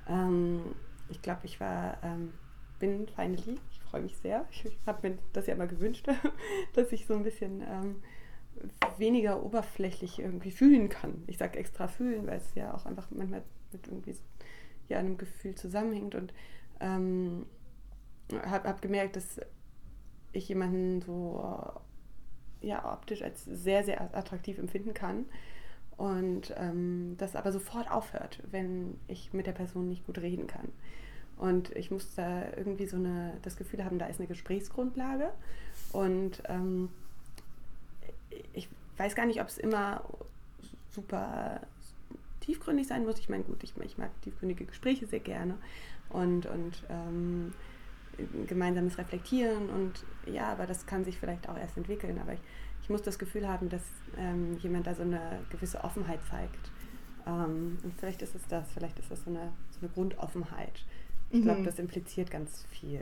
Ähm, 0.08 0.74
ich 1.08 1.22
glaube, 1.22 1.40
ich 1.44 1.60
war, 1.60 1.98
ähm, 2.02 2.32
bin 2.78 3.06
finally, 3.08 3.58
ich 3.70 3.80
freue 3.80 4.02
mich 4.02 4.16
sehr. 4.16 4.44
Ich 4.50 4.64
habe 4.86 5.08
mir 5.08 5.18
das 5.32 5.46
ja 5.46 5.54
immer 5.54 5.66
gewünscht, 5.66 6.08
dass 6.74 6.92
ich 6.92 7.06
so 7.06 7.14
ein 7.14 7.22
bisschen 7.22 7.62
ähm, 7.62 8.02
weniger 8.98 9.42
oberflächlich 9.42 10.18
irgendwie 10.18 10.50
fühlen 10.50 10.88
kann. 10.88 11.22
Ich 11.26 11.38
sage 11.38 11.58
extra 11.58 11.88
fühlen, 11.88 12.26
weil 12.26 12.38
es 12.38 12.54
ja 12.54 12.74
auch 12.74 12.86
einfach 12.86 13.08
manchmal 13.10 13.42
mit 13.72 13.86
irgendwie 13.86 14.16
ja, 14.88 14.98
einem 14.98 15.16
Gefühl 15.16 15.54
zusammenhängt 15.54 16.14
und 16.14 16.32
ähm, 16.80 17.46
habe 18.32 18.68
hab 18.68 18.82
gemerkt, 18.82 19.16
dass 19.16 19.40
ich 20.32 20.48
jemanden 20.48 21.02
so 21.02 21.42
ja, 22.66 22.92
optisch 22.92 23.22
als 23.22 23.44
sehr, 23.44 23.84
sehr 23.84 24.14
attraktiv 24.14 24.58
empfinden 24.58 24.92
kann 24.92 25.26
und 25.96 26.52
ähm, 26.56 27.14
das 27.18 27.36
aber 27.36 27.52
sofort 27.52 27.90
aufhört, 27.90 28.42
wenn 28.50 28.98
ich 29.08 29.32
mit 29.32 29.46
der 29.46 29.52
Person 29.52 29.88
nicht 29.88 30.04
gut 30.06 30.18
reden 30.18 30.46
kann. 30.46 30.68
Und 31.38 31.74
ich 31.76 31.90
muss 31.90 32.14
da 32.14 32.44
irgendwie 32.56 32.86
so 32.86 32.96
eine, 32.96 33.34
das 33.42 33.56
Gefühl 33.56 33.84
haben, 33.84 33.98
da 33.98 34.06
ist 34.06 34.18
eine 34.18 34.26
Gesprächsgrundlage 34.26 35.30
und 35.92 36.42
ähm, 36.48 36.88
ich 38.52 38.68
weiß 38.96 39.14
gar 39.14 39.26
nicht, 39.26 39.40
ob 39.40 39.48
es 39.48 39.58
immer 39.58 40.02
super 40.90 41.60
tiefgründig 42.40 42.86
sein 42.86 43.04
muss. 43.04 43.18
Ich 43.18 43.28
meine, 43.28 43.44
gut, 43.44 43.62
ich, 43.62 43.76
ich 43.76 43.98
mag 43.98 44.10
tiefgründige 44.22 44.64
Gespräche 44.64 45.06
sehr 45.06 45.20
gerne 45.20 45.58
und, 46.08 46.46
und 46.46 46.84
ähm, 46.88 47.52
gemeinsames 48.46 48.98
Reflektieren 48.98 49.68
und 49.70 50.04
ja, 50.32 50.48
aber 50.52 50.66
das 50.66 50.86
kann 50.86 51.04
sich 51.04 51.18
vielleicht 51.18 51.48
auch 51.48 51.56
erst 51.58 51.76
entwickeln. 51.76 52.18
Aber 52.20 52.32
ich, 52.32 52.40
ich 52.82 52.90
muss 52.90 53.02
das 53.02 53.18
Gefühl 53.18 53.48
haben, 53.48 53.68
dass 53.68 53.82
ähm, 54.16 54.56
jemand 54.58 54.86
da 54.86 54.94
so 54.94 55.02
eine 55.02 55.20
gewisse 55.50 55.82
Offenheit 55.84 56.20
zeigt. 56.30 56.70
Ähm, 57.26 57.78
und 57.82 57.94
vielleicht 57.98 58.22
ist 58.22 58.34
es 58.34 58.46
das, 58.48 58.64
vielleicht 58.72 58.98
ist 58.98 59.10
das 59.10 59.24
so 59.24 59.30
eine, 59.30 59.52
so 59.70 59.80
eine 59.80 59.90
Grundoffenheit. 59.90 60.84
Ich 61.30 61.42
glaube, 61.42 61.60
Mhm. 61.60 61.64
das 61.64 61.78
impliziert 61.78 62.30
ganz 62.30 62.64
viel. 62.70 63.00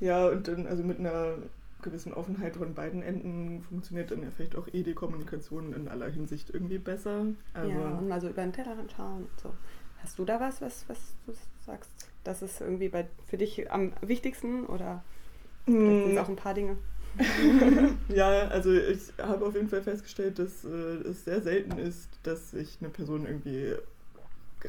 Ja, 0.00 0.28
und 0.28 0.48
dann, 0.48 0.66
also 0.66 0.82
mit 0.82 0.98
einer 0.98 1.36
gewissen 1.82 2.14
Offenheit 2.14 2.56
von 2.56 2.74
beiden 2.74 3.02
Enden 3.02 3.60
funktioniert 3.62 4.10
dann 4.10 4.22
ja 4.22 4.30
vielleicht 4.30 4.56
auch 4.56 4.68
eh 4.72 4.82
die 4.82 4.94
Kommunikation 4.94 5.72
in 5.72 5.88
aller 5.88 6.08
Hinsicht 6.08 6.50
irgendwie 6.50 6.78
besser. 6.78 7.26
Also, 7.54 7.70
ja, 7.70 7.98
und 7.98 8.08
mal 8.08 8.20
so 8.20 8.28
über 8.28 8.42
den 8.42 8.52
Tellerrand 8.52 8.92
schauen. 8.92 9.24
Und 9.24 9.40
so. 9.40 9.52
Hast 10.02 10.18
du 10.18 10.24
da 10.24 10.40
was, 10.40 10.60
was, 10.60 10.84
was 10.88 10.98
du 11.26 11.34
sagst? 11.66 11.90
Das 12.24 12.42
ist 12.42 12.60
irgendwie 12.60 12.88
bei, 12.88 13.06
für 13.26 13.38
dich 13.38 13.70
am 13.70 13.92
wichtigsten 14.00 14.66
oder 14.66 15.02
vielleicht 15.82 16.02
sind 16.02 16.12
es 16.12 16.16
Mm, 16.16 16.22
auch 16.22 16.28
ein 16.28 16.36
paar 16.36 16.54
Dinge? 16.54 16.78
ja, 18.08 18.48
also 18.48 18.72
ich 18.72 19.12
habe 19.18 19.46
auf 19.46 19.54
jeden 19.54 19.68
Fall 19.68 19.82
festgestellt, 19.82 20.38
dass 20.38 20.64
äh, 20.64 20.68
es 21.08 21.24
sehr 21.24 21.40
selten 21.42 21.78
ist, 21.78 22.08
dass 22.22 22.54
ich 22.54 22.78
eine 22.80 22.90
Person 22.90 23.26
irgendwie 23.26 23.74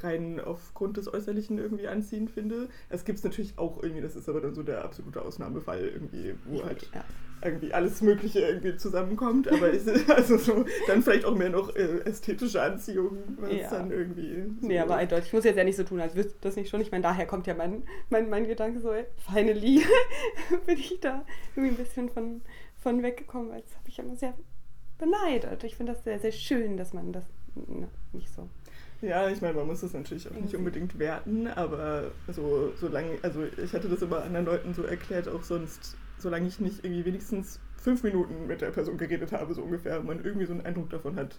rein 0.02 0.40
aufgrund 0.40 0.98
des 0.98 1.14
Äußerlichen 1.14 1.58
irgendwie 1.58 1.88
anziehend 1.88 2.32
finde. 2.32 2.70
Es 2.90 3.06
gibt 3.06 3.20
es 3.20 3.24
natürlich 3.24 3.58
auch 3.58 3.82
irgendwie, 3.84 4.02
das 4.02 4.16
ist 4.16 4.28
aber 4.30 4.42
dann 4.42 4.56
so 4.56 4.64
der 4.64 4.84
absolute 4.84 5.22
Ausnahmefall 5.22 5.86
irgendwie, 5.86 6.36
wo 6.46 6.64
halt 6.64 6.90
ja. 6.94 7.04
irgendwie 7.44 7.74
alles 7.74 8.02
Mögliche 8.02 8.40
irgendwie 8.40 8.78
zusammenkommt, 8.78 9.48
aber 9.48 9.70
ist 9.70 9.88
also 10.10 10.38
so 10.38 10.66
dann 10.88 11.02
vielleicht 11.04 11.26
auch 11.26 11.36
mehr 11.36 11.50
noch 11.50 11.76
äh, 11.76 12.00
ästhetische 12.06 12.62
Anziehung, 12.62 13.18
was 13.38 13.52
Ja. 13.52 13.70
dann 13.70 13.92
irgendwie. 13.92 14.44
So 14.62 14.68
Nee, 14.68 14.80
aber 14.80 14.96
eindeutig. 14.96 15.28
Ich 15.28 15.34
muss 15.34 15.44
jetzt 15.44 15.58
ja 15.58 15.64
nicht 15.64 15.78
so 15.78 15.84
tun, 15.84 16.00
als 16.00 16.16
wüsste 16.16 16.36
das 16.42 16.56
nicht 16.56 16.70
schon. 16.70 16.82
Ich 16.82 16.92
meine, 16.92 17.04
daher 17.04 17.26
kommt 17.26 17.48
ja 17.48 17.54
mein, 17.54 17.84
mein, 18.10 18.30
mein 18.30 18.48
Gedanke 18.48 18.80
so, 18.80 18.92
finally 19.32 19.84
bin 20.66 20.78
ich 20.78 21.00
da 21.02 21.26
irgendwie 21.56 21.76
ein 21.76 21.84
bisschen 21.84 22.10
von, 22.10 22.42
von 22.82 23.04
weggekommen, 23.04 23.50
weil 23.52 23.62
das 23.62 23.76
habe 23.78 23.90
ich 23.90 24.00
immer 24.00 24.16
sehr 24.16 24.34
beneidet. 24.98 25.64
Ich 25.64 25.76
finde 25.76 25.94
das 25.94 26.04
sehr, 26.04 26.20
sehr 26.20 26.32
schön, 26.32 26.78
dass 26.78 26.94
man 26.94 27.12
das 27.12 27.26
na, 27.56 27.88
nicht 28.14 28.34
so. 28.34 28.50
Ja, 29.04 29.28
ich 29.30 29.42
meine, 29.42 29.56
man 29.56 29.68
muss 29.68 29.82
das 29.82 29.92
natürlich 29.94 30.28
auch 30.30 30.40
nicht 30.40 30.54
Irgendwie. 30.54 30.56
unbedingt 30.56 30.98
werten, 30.98 31.48
aber 31.48 32.16
so, 32.28 32.74
solange, 32.78 33.20
also 33.22 33.44
ich 33.44 33.74
hatte 33.74 33.90
das 33.90 34.02
immer 34.02 34.24
anderen 34.24 34.46
Leuten 34.46 34.74
so 34.74 34.84
erklärt, 34.84 35.28
auch 35.28 35.44
sonst, 35.44 35.98
solange 36.18 36.48
ich 36.48 36.62
nicht 36.62 36.86
irgendwie 36.86 37.04
wenigstens 37.04 37.60
fünf 37.76 38.04
Minuten 38.04 38.48
mit 38.48 38.62
der 38.62 38.72
Person 38.72 38.98
geredet 38.98 39.34
habe, 39.34 39.54
so 39.54 39.62
ungefähr, 39.62 40.00
und 40.00 40.06
man 40.08 40.24
irgendwie 40.24 40.46
so 40.46 40.54
einen 40.54 40.66
Eindruck 40.66 40.90
davon 40.90 41.18
hat, 41.18 41.38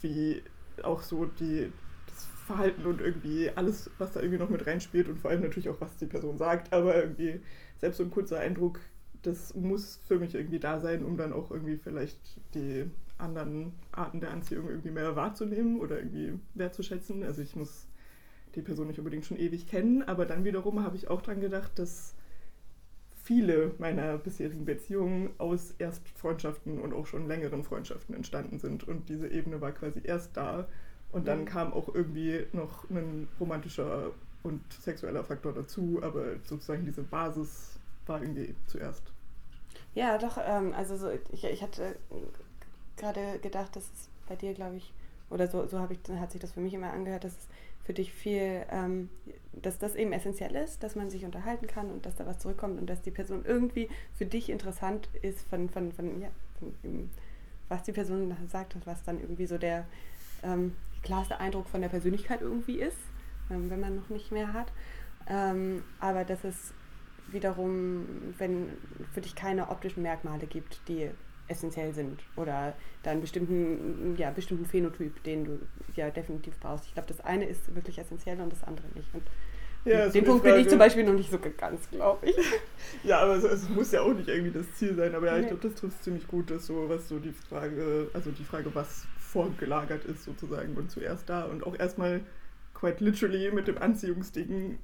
wie 0.00 0.42
auch 0.82 1.02
so 1.02 1.26
die, 1.26 1.72
das 2.06 2.24
Verhalten 2.46 2.84
und 2.84 3.00
irgendwie 3.00 3.50
alles, 3.54 3.90
was 3.98 4.12
da 4.12 4.20
irgendwie 4.20 4.40
noch 4.40 4.50
mit 4.50 4.66
reinspielt 4.66 5.08
und 5.08 5.20
vor 5.20 5.30
allem 5.30 5.42
natürlich 5.42 5.68
auch, 5.68 5.80
was 5.80 5.96
die 5.98 6.06
Person 6.06 6.36
sagt, 6.36 6.72
aber 6.72 6.96
irgendwie 6.96 7.40
selbst 7.76 7.98
so 7.98 8.02
ein 8.04 8.10
kurzer 8.10 8.40
Eindruck, 8.40 8.80
das 9.22 9.54
muss 9.54 10.00
für 10.08 10.18
mich 10.18 10.34
irgendwie 10.34 10.58
da 10.58 10.80
sein, 10.80 11.04
um 11.04 11.16
dann 11.16 11.32
auch 11.32 11.52
irgendwie 11.52 11.76
vielleicht 11.76 12.18
die 12.54 12.90
anderen 13.18 13.72
Arten 13.92 14.20
der 14.20 14.30
Anziehung 14.32 14.68
irgendwie 14.68 14.90
mehr 14.90 15.16
wahrzunehmen 15.16 15.80
oder 15.80 15.98
irgendwie 15.98 16.38
wertzuschätzen. 16.54 17.22
Also 17.24 17.42
ich 17.42 17.56
muss 17.56 17.86
die 18.56 18.62
Person 18.62 18.88
nicht 18.88 18.98
unbedingt 18.98 19.26
schon 19.26 19.38
ewig 19.38 19.68
kennen, 19.68 20.02
aber 20.04 20.26
dann 20.26 20.44
wiederum 20.44 20.82
habe 20.84 20.96
ich 20.96 21.08
auch 21.08 21.22
dran 21.22 21.40
gedacht, 21.40 21.78
dass 21.78 22.14
viele 23.24 23.72
meiner 23.78 24.16
bisherigen 24.18 24.64
Beziehungen 24.64 25.30
aus 25.38 25.72
Erstfreundschaften 25.78 26.80
und 26.80 26.94
auch 26.94 27.06
schon 27.06 27.26
längeren 27.28 27.62
Freundschaften 27.64 28.14
entstanden 28.14 28.58
sind 28.58 28.86
und 28.88 29.08
diese 29.08 29.28
Ebene 29.28 29.60
war 29.60 29.72
quasi 29.72 30.00
erst 30.02 30.36
da 30.36 30.66
und 31.12 31.28
dann 31.28 31.44
Mhm. 31.44 31.44
kam 31.44 31.72
auch 31.72 31.94
irgendwie 31.94 32.46
noch 32.52 32.88
ein 32.90 33.28
romantischer 33.38 34.12
und 34.42 34.72
sexueller 34.72 35.24
Faktor 35.24 35.52
dazu, 35.52 36.00
aber 36.02 36.36
sozusagen 36.44 36.84
diese 36.86 37.02
Basis 37.02 37.78
war 38.06 38.22
irgendwie 38.22 38.54
zuerst. 38.66 39.12
Ja, 39.94 40.18
doch, 40.18 40.38
ähm, 40.42 40.72
also 40.74 40.96
so, 40.96 41.10
ich, 41.32 41.44
ich 41.44 41.62
hatte 41.62 41.96
gerade 42.98 43.38
gedacht, 43.38 43.74
dass 43.76 43.84
es 43.84 44.08
bei 44.28 44.36
dir, 44.36 44.54
glaube 44.54 44.76
ich, 44.76 44.92
oder 45.30 45.48
so, 45.48 45.66
so 45.66 45.78
habe 45.78 45.94
ich, 45.94 46.20
hat 46.20 46.32
sich 46.32 46.40
das 46.40 46.52
für 46.52 46.60
mich 46.60 46.74
immer 46.74 46.92
angehört, 46.92 47.24
dass 47.24 47.32
es 47.32 47.48
für 47.84 47.92
dich 47.94 48.12
viel, 48.12 48.64
ähm, 48.70 49.08
dass 49.52 49.78
das 49.78 49.94
eben 49.94 50.12
essentiell 50.12 50.54
ist, 50.56 50.82
dass 50.82 50.94
man 50.94 51.10
sich 51.10 51.24
unterhalten 51.24 51.66
kann 51.66 51.90
und 51.90 52.04
dass 52.04 52.16
da 52.16 52.26
was 52.26 52.38
zurückkommt 52.38 52.78
und 52.78 52.86
dass 52.88 53.00
die 53.00 53.10
Person 53.10 53.44
irgendwie 53.46 53.88
für 54.16 54.26
dich 54.26 54.50
interessant 54.50 55.08
ist 55.22 55.40
von, 55.48 55.68
von, 55.70 55.92
von, 55.92 56.20
ja, 56.20 56.28
von 56.58 57.10
was 57.68 57.82
die 57.82 57.92
Person 57.92 58.34
sagt 58.50 58.74
und 58.74 58.86
was 58.86 59.02
dann 59.04 59.20
irgendwie 59.20 59.46
so 59.46 59.58
der 59.58 59.86
ähm, 60.42 60.74
klarste 61.02 61.40
Eindruck 61.40 61.68
von 61.68 61.80
der 61.80 61.88
Persönlichkeit 61.88 62.42
irgendwie 62.42 62.78
ist, 62.78 62.96
ähm, 63.50 63.70
wenn 63.70 63.80
man 63.80 63.96
noch 63.96 64.08
nicht 64.08 64.32
mehr 64.32 64.52
hat. 64.52 64.72
Ähm, 65.26 65.82
aber 66.00 66.24
dass 66.24 66.44
es 66.44 66.72
wiederum, 67.30 68.34
wenn 68.38 68.70
für 69.12 69.20
dich 69.20 69.34
keine 69.34 69.68
optischen 69.68 70.02
Merkmale 70.02 70.46
gibt, 70.46 70.80
die 70.88 71.10
essentiell 71.48 71.92
sind 71.94 72.20
oder 72.36 72.74
da 73.02 73.10
einen 73.10 73.20
bestimmten, 73.20 74.14
ja, 74.18 74.30
bestimmten 74.30 74.66
Phänotyp, 74.66 75.22
den 75.24 75.44
du 75.44 75.58
ja 75.96 76.10
definitiv 76.10 76.58
brauchst. 76.60 76.86
Ich 76.86 76.94
glaube, 76.94 77.08
das 77.08 77.20
eine 77.20 77.46
ist 77.46 77.74
wirklich 77.74 77.98
essentiell 77.98 78.40
und 78.40 78.52
das 78.52 78.62
andere 78.64 78.86
nicht. 78.94 79.08
Und 79.14 79.22
Ja, 79.84 80.08
den 80.08 80.24
Punkt 80.24 80.42
bin 80.42 80.52
ich 80.52 80.58
Frage- 80.58 80.68
zum 80.70 80.78
Beispiel 80.78 81.04
noch 81.04 81.14
nicht 81.14 81.30
so 81.30 81.38
ganz, 81.38 81.88
glaube 81.90 82.26
ich. 82.26 82.36
Ja, 83.04 83.20
aber 83.20 83.36
es, 83.36 83.44
es 83.44 83.68
muss 83.68 83.92
ja 83.92 84.00
auch 84.02 84.12
nicht 84.12 84.28
irgendwie 84.28 84.50
das 84.50 84.70
Ziel 84.74 84.94
sein. 84.94 85.14
Aber 85.14 85.26
ja, 85.26 85.36
ich 85.36 85.42
Nee. 85.42 85.48
glaube, 85.48 85.68
das 85.68 85.74
trifft 85.80 86.02
ziemlich 86.02 86.26
gut, 86.28 86.50
dass 86.50 86.66
so, 86.66 86.88
was 86.88 87.08
so 87.08 87.18
die 87.18 87.32
Frage, 87.32 88.08
also 88.12 88.30
die 88.30 88.44
Frage, 88.44 88.74
was 88.74 89.06
vorgelagert 89.18 90.04
ist 90.04 90.24
sozusagen 90.24 90.74
und 90.76 90.90
zuerst 90.90 91.28
da 91.28 91.44
und 91.44 91.64
auch 91.66 91.78
erstmal 91.78 92.20
quite 92.78 93.02
literally 93.02 93.50
mit 93.50 93.66
dem 93.66 93.76
Anziehungsding 93.78 94.78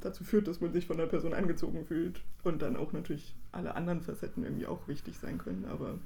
dazu 0.00 0.22
führt, 0.22 0.48
dass 0.48 0.60
man 0.60 0.72
sich 0.72 0.86
von 0.86 0.98
der 0.98 1.06
Person 1.06 1.32
angezogen 1.32 1.84
fühlt 1.86 2.20
und 2.44 2.60
dann 2.60 2.76
auch 2.76 2.92
natürlich 2.92 3.34
alle 3.52 3.74
anderen 3.74 4.02
Facetten 4.02 4.44
irgendwie 4.44 4.66
auch 4.66 4.86
wichtig 4.86 5.16
sein 5.18 5.38
können. 5.38 5.64
Aber 5.64 5.98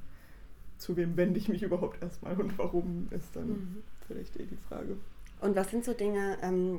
zu 0.79 0.97
wem 0.97 1.17
wende 1.17 1.39
ich 1.41 1.49
mich 1.49 1.63
überhaupt 1.63 2.01
erstmal 2.03 2.37
und 2.41 2.57
warum 2.59 3.09
ist 3.11 3.35
dann 3.35 3.49
Mhm. 3.49 3.83
vielleicht 4.07 4.37
eh 4.37 4.45
die 4.45 4.57
Frage. 4.69 4.97
Und 5.41 5.57
was 5.57 5.71
sind 5.71 5.85
so 5.85 5.95
Dinge, 5.95 6.39
ähm, 6.43 6.79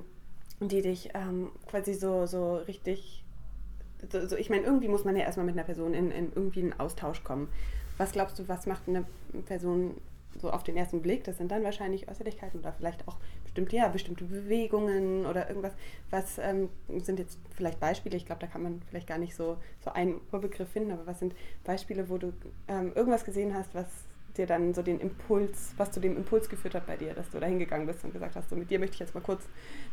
die 0.61 0.81
dich 0.81 1.09
ähm, 1.13 1.49
quasi 1.67 1.93
so, 1.93 2.25
so 2.25 2.55
richtig. 2.57 3.23
So, 4.11 4.27
so, 4.27 4.35
ich 4.37 4.49
meine, 4.49 4.63
irgendwie 4.63 4.87
muss 4.87 5.03
man 5.03 5.15
ja 5.17 5.23
erstmal 5.23 5.45
mit 5.45 5.55
einer 5.55 5.63
Person 5.65 5.93
in, 5.93 6.11
in 6.11 6.31
irgendwie 6.33 6.61
einen 6.61 6.79
Austausch 6.79 7.23
kommen. 7.23 7.49
Was 7.97 8.11
glaubst 8.11 8.37
du, 8.39 8.47
was 8.47 8.65
macht 8.67 8.87
eine 8.87 9.05
Person 9.45 9.95
so 10.37 10.51
auf 10.51 10.63
den 10.63 10.77
ersten 10.77 11.01
Blick? 11.01 11.23
Das 11.23 11.37
sind 11.37 11.51
dann 11.51 11.63
wahrscheinlich 11.63 12.09
Äußerlichkeiten 12.09 12.59
oder 12.59 12.73
vielleicht 12.73 13.07
auch 13.07 13.17
bestimmte, 13.43 13.75
ja, 13.75 13.87
bestimmte 13.87 14.25
Bewegungen 14.25 15.25
oder 15.25 15.47
irgendwas. 15.47 15.73
Was 16.09 16.37
ähm, 16.37 16.69
sind 16.99 17.19
jetzt 17.19 17.39
vielleicht 17.55 17.79
Beispiele? 17.79 18.17
Ich 18.17 18.25
glaube, 18.25 18.41
da 18.41 18.47
kann 18.47 18.63
man 18.63 18.81
vielleicht 18.89 19.07
gar 19.07 19.17
nicht 19.17 19.35
so, 19.35 19.57
so 19.83 19.91
einen 19.91 20.21
Begriff 20.31 20.69
finden, 20.69 20.91
aber 20.91 21.07
was 21.07 21.19
sind 21.19 21.35
Beispiele, 21.63 22.09
wo 22.09 22.17
du 22.17 22.33
ähm, 22.67 22.91
irgendwas 22.95 23.25
gesehen 23.25 23.53
hast, 23.53 23.73
was 23.73 23.87
dir 24.37 24.45
dann 24.45 24.73
so 24.73 24.81
den 24.81 24.99
Impuls, 24.99 25.73
was 25.77 25.91
zu 25.91 25.99
dem 25.99 26.15
Impuls 26.15 26.49
geführt 26.49 26.75
hat 26.75 26.87
bei 26.87 26.95
dir, 26.95 27.13
dass 27.13 27.29
du 27.29 27.39
da 27.39 27.47
hingegangen 27.47 27.87
bist 27.87 28.03
und 28.03 28.13
gesagt 28.13 28.35
hast, 28.35 28.49
so 28.49 28.55
mit 28.55 28.69
dir 28.69 28.79
möchte 28.79 28.93
ich 28.93 28.99
jetzt 28.99 29.15
mal 29.15 29.21
kurz 29.21 29.43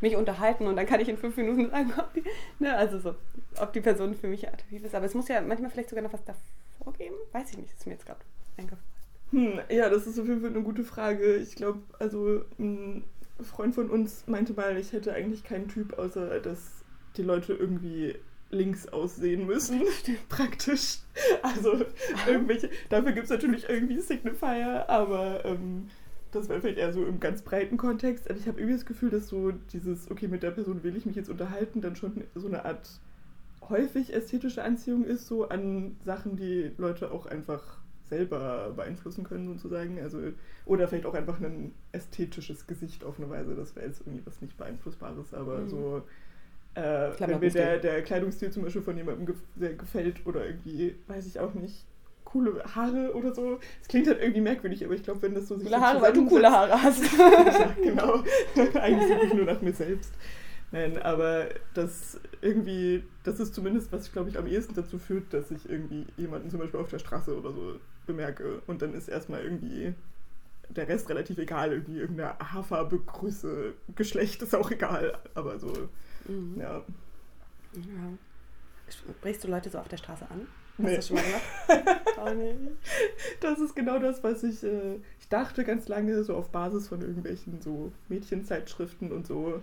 mich 0.00 0.16
unterhalten 0.16 0.66
und 0.66 0.76
dann 0.76 0.86
kann 0.86 1.00
ich 1.00 1.08
in 1.08 1.16
fünf 1.16 1.36
Minuten 1.36 1.70
sagen, 1.70 1.92
ob 1.98 2.12
die, 2.14 2.24
ne, 2.58 2.76
also 2.76 2.98
so, 2.98 3.14
ob 3.60 3.72
die 3.72 3.80
Person 3.80 4.14
für 4.14 4.28
mich 4.28 4.46
attraktiv 4.46 4.84
ist. 4.84 4.94
Aber 4.94 5.06
es 5.06 5.14
muss 5.14 5.28
ja 5.28 5.40
manchmal 5.40 5.70
vielleicht 5.70 5.88
sogar 5.88 6.04
noch 6.04 6.12
was 6.12 6.24
davor 6.24 6.92
geben. 6.94 7.16
Weiß 7.32 7.50
ich 7.50 7.58
nicht, 7.58 7.72
ist 7.72 7.86
mir 7.86 7.94
jetzt 7.94 8.06
gerade 8.06 8.20
eingefallen. 8.56 8.93
Hm, 9.34 9.58
ja, 9.68 9.90
das 9.90 10.06
ist 10.06 10.20
auf 10.20 10.28
jeden 10.28 10.42
Fall 10.42 10.50
eine 10.50 10.62
gute 10.62 10.84
Frage. 10.84 11.34
Ich 11.38 11.56
glaube, 11.56 11.80
also 11.98 12.44
ein 12.56 13.02
Freund 13.40 13.74
von 13.74 13.90
uns 13.90 14.28
meinte 14.28 14.52
mal, 14.52 14.76
ich 14.78 14.92
hätte 14.92 15.12
eigentlich 15.12 15.42
keinen 15.42 15.66
Typ, 15.66 15.98
außer 15.98 16.38
dass 16.38 16.84
die 17.16 17.24
Leute 17.24 17.52
irgendwie 17.52 18.14
links 18.50 18.86
aussehen 18.86 19.44
müssen, 19.46 19.82
praktisch. 20.28 20.98
Also 21.42 21.84
irgendwelche, 22.28 22.70
dafür 22.90 23.10
gibt 23.10 23.24
es 23.24 23.30
natürlich 23.30 23.68
irgendwie 23.68 23.98
Signifier, 23.98 24.88
aber 24.88 25.44
ähm, 25.44 25.88
das 26.30 26.48
wäre 26.48 26.60
vielleicht 26.60 26.78
eher 26.78 26.92
so 26.92 27.04
im 27.04 27.18
ganz 27.18 27.42
breiten 27.42 27.76
Kontext. 27.76 28.30
Aber 28.30 28.38
ich 28.38 28.46
habe 28.46 28.60
irgendwie 28.60 28.76
das 28.76 28.86
Gefühl, 28.86 29.10
dass 29.10 29.26
so 29.26 29.50
dieses, 29.72 30.12
okay, 30.12 30.28
mit 30.28 30.44
der 30.44 30.52
Person 30.52 30.84
will 30.84 30.96
ich 30.96 31.06
mich 31.06 31.16
jetzt 31.16 31.28
unterhalten, 31.28 31.80
dann 31.80 31.96
schon 31.96 32.22
so 32.36 32.46
eine 32.46 32.64
Art 32.64 32.88
häufig 33.68 34.14
ästhetische 34.14 34.62
Anziehung 34.62 35.04
ist, 35.04 35.26
so 35.26 35.48
an 35.48 35.96
Sachen, 36.04 36.36
die 36.36 36.70
Leute 36.78 37.10
auch 37.10 37.26
einfach 37.26 37.82
selber 38.08 38.72
beeinflussen 38.76 39.24
können, 39.24 39.46
sozusagen. 39.46 40.00
Also, 40.00 40.18
oder 40.66 40.88
vielleicht 40.88 41.06
auch 41.06 41.14
einfach 41.14 41.40
ein 41.40 41.72
ästhetisches 41.92 42.66
Gesicht 42.66 43.04
auf 43.04 43.18
eine 43.18 43.30
Weise. 43.30 43.54
Das 43.54 43.76
wäre 43.76 43.86
jetzt 43.86 44.00
irgendwie 44.00 44.26
was 44.26 44.40
nicht 44.40 44.56
Beeinflussbares, 44.56 45.34
aber 45.34 45.60
mhm. 45.60 45.68
so 45.68 46.02
äh, 46.74 47.10
wenn 47.18 47.38
mir 47.38 47.50
der, 47.50 47.78
der 47.78 48.02
Kleidungsstil 48.02 48.50
zum 48.50 48.64
Beispiel 48.64 48.82
von 48.82 48.96
jemandem 48.96 49.26
ge 49.26 49.34
sehr 49.56 49.74
gefällt 49.74 50.26
oder 50.26 50.44
irgendwie, 50.44 50.96
weiß 51.06 51.26
ich 51.26 51.38
auch 51.38 51.54
nicht, 51.54 51.86
coole 52.24 52.62
Haare 52.74 53.14
oder 53.14 53.32
so. 53.32 53.60
Es 53.80 53.86
klingt 53.86 54.08
halt 54.08 54.20
irgendwie 54.20 54.40
merkwürdig, 54.40 54.84
aber 54.84 54.94
ich 54.94 55.04
glaube, 55.04 55.22
wenn 55.22 55.34
das 55.34 55.46
so 55.46 55.56
sich. 55.56 55.68
Coole 55.68 55.80
Haare, 55.80 56.02
weil 56.02 56.12
du 56.12 56.26
coole 56.26 56.50
Haare 56.50 56.82
hast. 56.82 57.02
ja, 57.18 57.76
genau. 57.80 58.24
Eigentlich 58.80 59.08
suche 59.08 59.26
ich 59.26 59.34
nur 59.34 59.44
nach 59.44 59.60
mir 59.62 59.72
selbst. 59.72 60.12
Nein, 60.72 61.00
aber 61.00 61.46
das 61.74 62.18
irgendwie, 62.40 63.04
das 63.22 63.38
ist 63.38 63.54
zumindest, 63.54 63.92
was 63.92 64.06
ich 64.06 64.12
glaube 64.12 64.30
ich 64.30 64.36
am 64.36 64.48
ehesten 64.48 64.74
dazu 64.74 64.98
führt, 64.98 65.32
dass 65.32 65.52
ich 65.52 65.70
irgendwie 65.70 66.06
jemanden 66.16 66.50
zum 66.50 66.58
Beispiel 66.58 66.80
auf 66.80 66.90
der 66.90 66.98
Straße 66.98 67.38
oder 67.38 67.52
so 67.52 67.78
bemerke 68.06 68.62
und 68.66 68.82
dann 68.82 68.94
ist 68.94 69.08
erstmal 69.08 69.42
irgendwie 69.42 69.94
der 70.68 70.88
Rest 70.88 71.08
relativ 71.10 71.38
egal, 71.38 71.72
irgendwie 71.72 71.98
irgendeine 71.98 72.38
Haarfarbe, 72.38 72.98
Größe, 72.98 73.74
Geschlecht 73.94 74.42
ist 74.42 74.54
auch 74.54 74.70
egal, 74.70 75.18
aber 75.34 75.58
so 75.58 75.88
Mhm. 76.28 76.60
Ja. 76.60 76.82
ja. 77.74 78.18
Sprichst 78.88 79.44
du 79.44 79.48
Leute 79.48 79.70
so 79.70 79.78
auf 79.78 79.88
der 79.88 79.96
Straße 79.96 80.26
an? 80.30 80.46
Hast 80.76 80.78
nee. 80.78 80.90
du 80.90 80.96
das 80.96 81.08
schon 81.08 81.16
mal 81.16 81.22
gemacht? 81.22 82.00
oh, 82.24 82.34
nee. 82.34 82.56
Das 83.40 83.58
ist 83.60 83.76
genau 83.76 83.98
das, 83.98 84.22
was 84.24 84.42
ich, 84.42 84.62
äh, 84.64 84.96
ich 85.20 85.28
dachte 85.28 85.64
ganz 85.64 85.88
lange, 85.88 86.22
so 86.24 86.34
auf 86.34 86.50
Basis 86.50 86.88
von 86.88 87.00
irgendwelchen 87.00 87.60
so 87.60 87.92
Mädchenzeitschriften 88.08 89.12
und 89.12 89.26
so, 89.26 89.62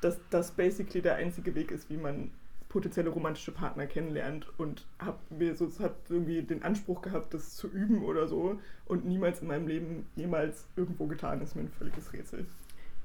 dass 0.00 0.18
das 0.30 0.52
basically 0.52 1.02
der 1.02 1.16
einzige 1.16 1.54
Weg 1.54 1.70
ist, 1.70 1.88
wie 1.90 1.96
man 1.96 2.30
potenzielle 2.70 3.10
romantische 3.10 3.52
Partner 3.52 3.86
kennenlernt 3.86 4.46
und 4.56 4.86
habe 4.98 5.18
mir 5.28 5.54
so 5.54 5.68
hab 5.80 6.08
irgendwie 6.08 6.42
den 6.42 6.62
Anspruch 6.62 7.02
gehabt, 7.02 7.34
das 7.34 7.56
zu 7.56 7.68
üben 7.68 8.04
oder 8.04 8.26
so 8.26 8.58
und 8.86 9.04
niemals 9.04 9.42
in 9.42 9.48
meinem 9.48 9.66
Leben 9.68 10.06
jemals 10.16 10.66
irgendwo 10.76 11.06
getan. 11.06 11.40
Das 11.40 11.50
ist 11.50 11.54
mir 11.56 11.62
ein 11.62 11.68
völliges 11.68 12.12
Rätsel. 12.12 12.46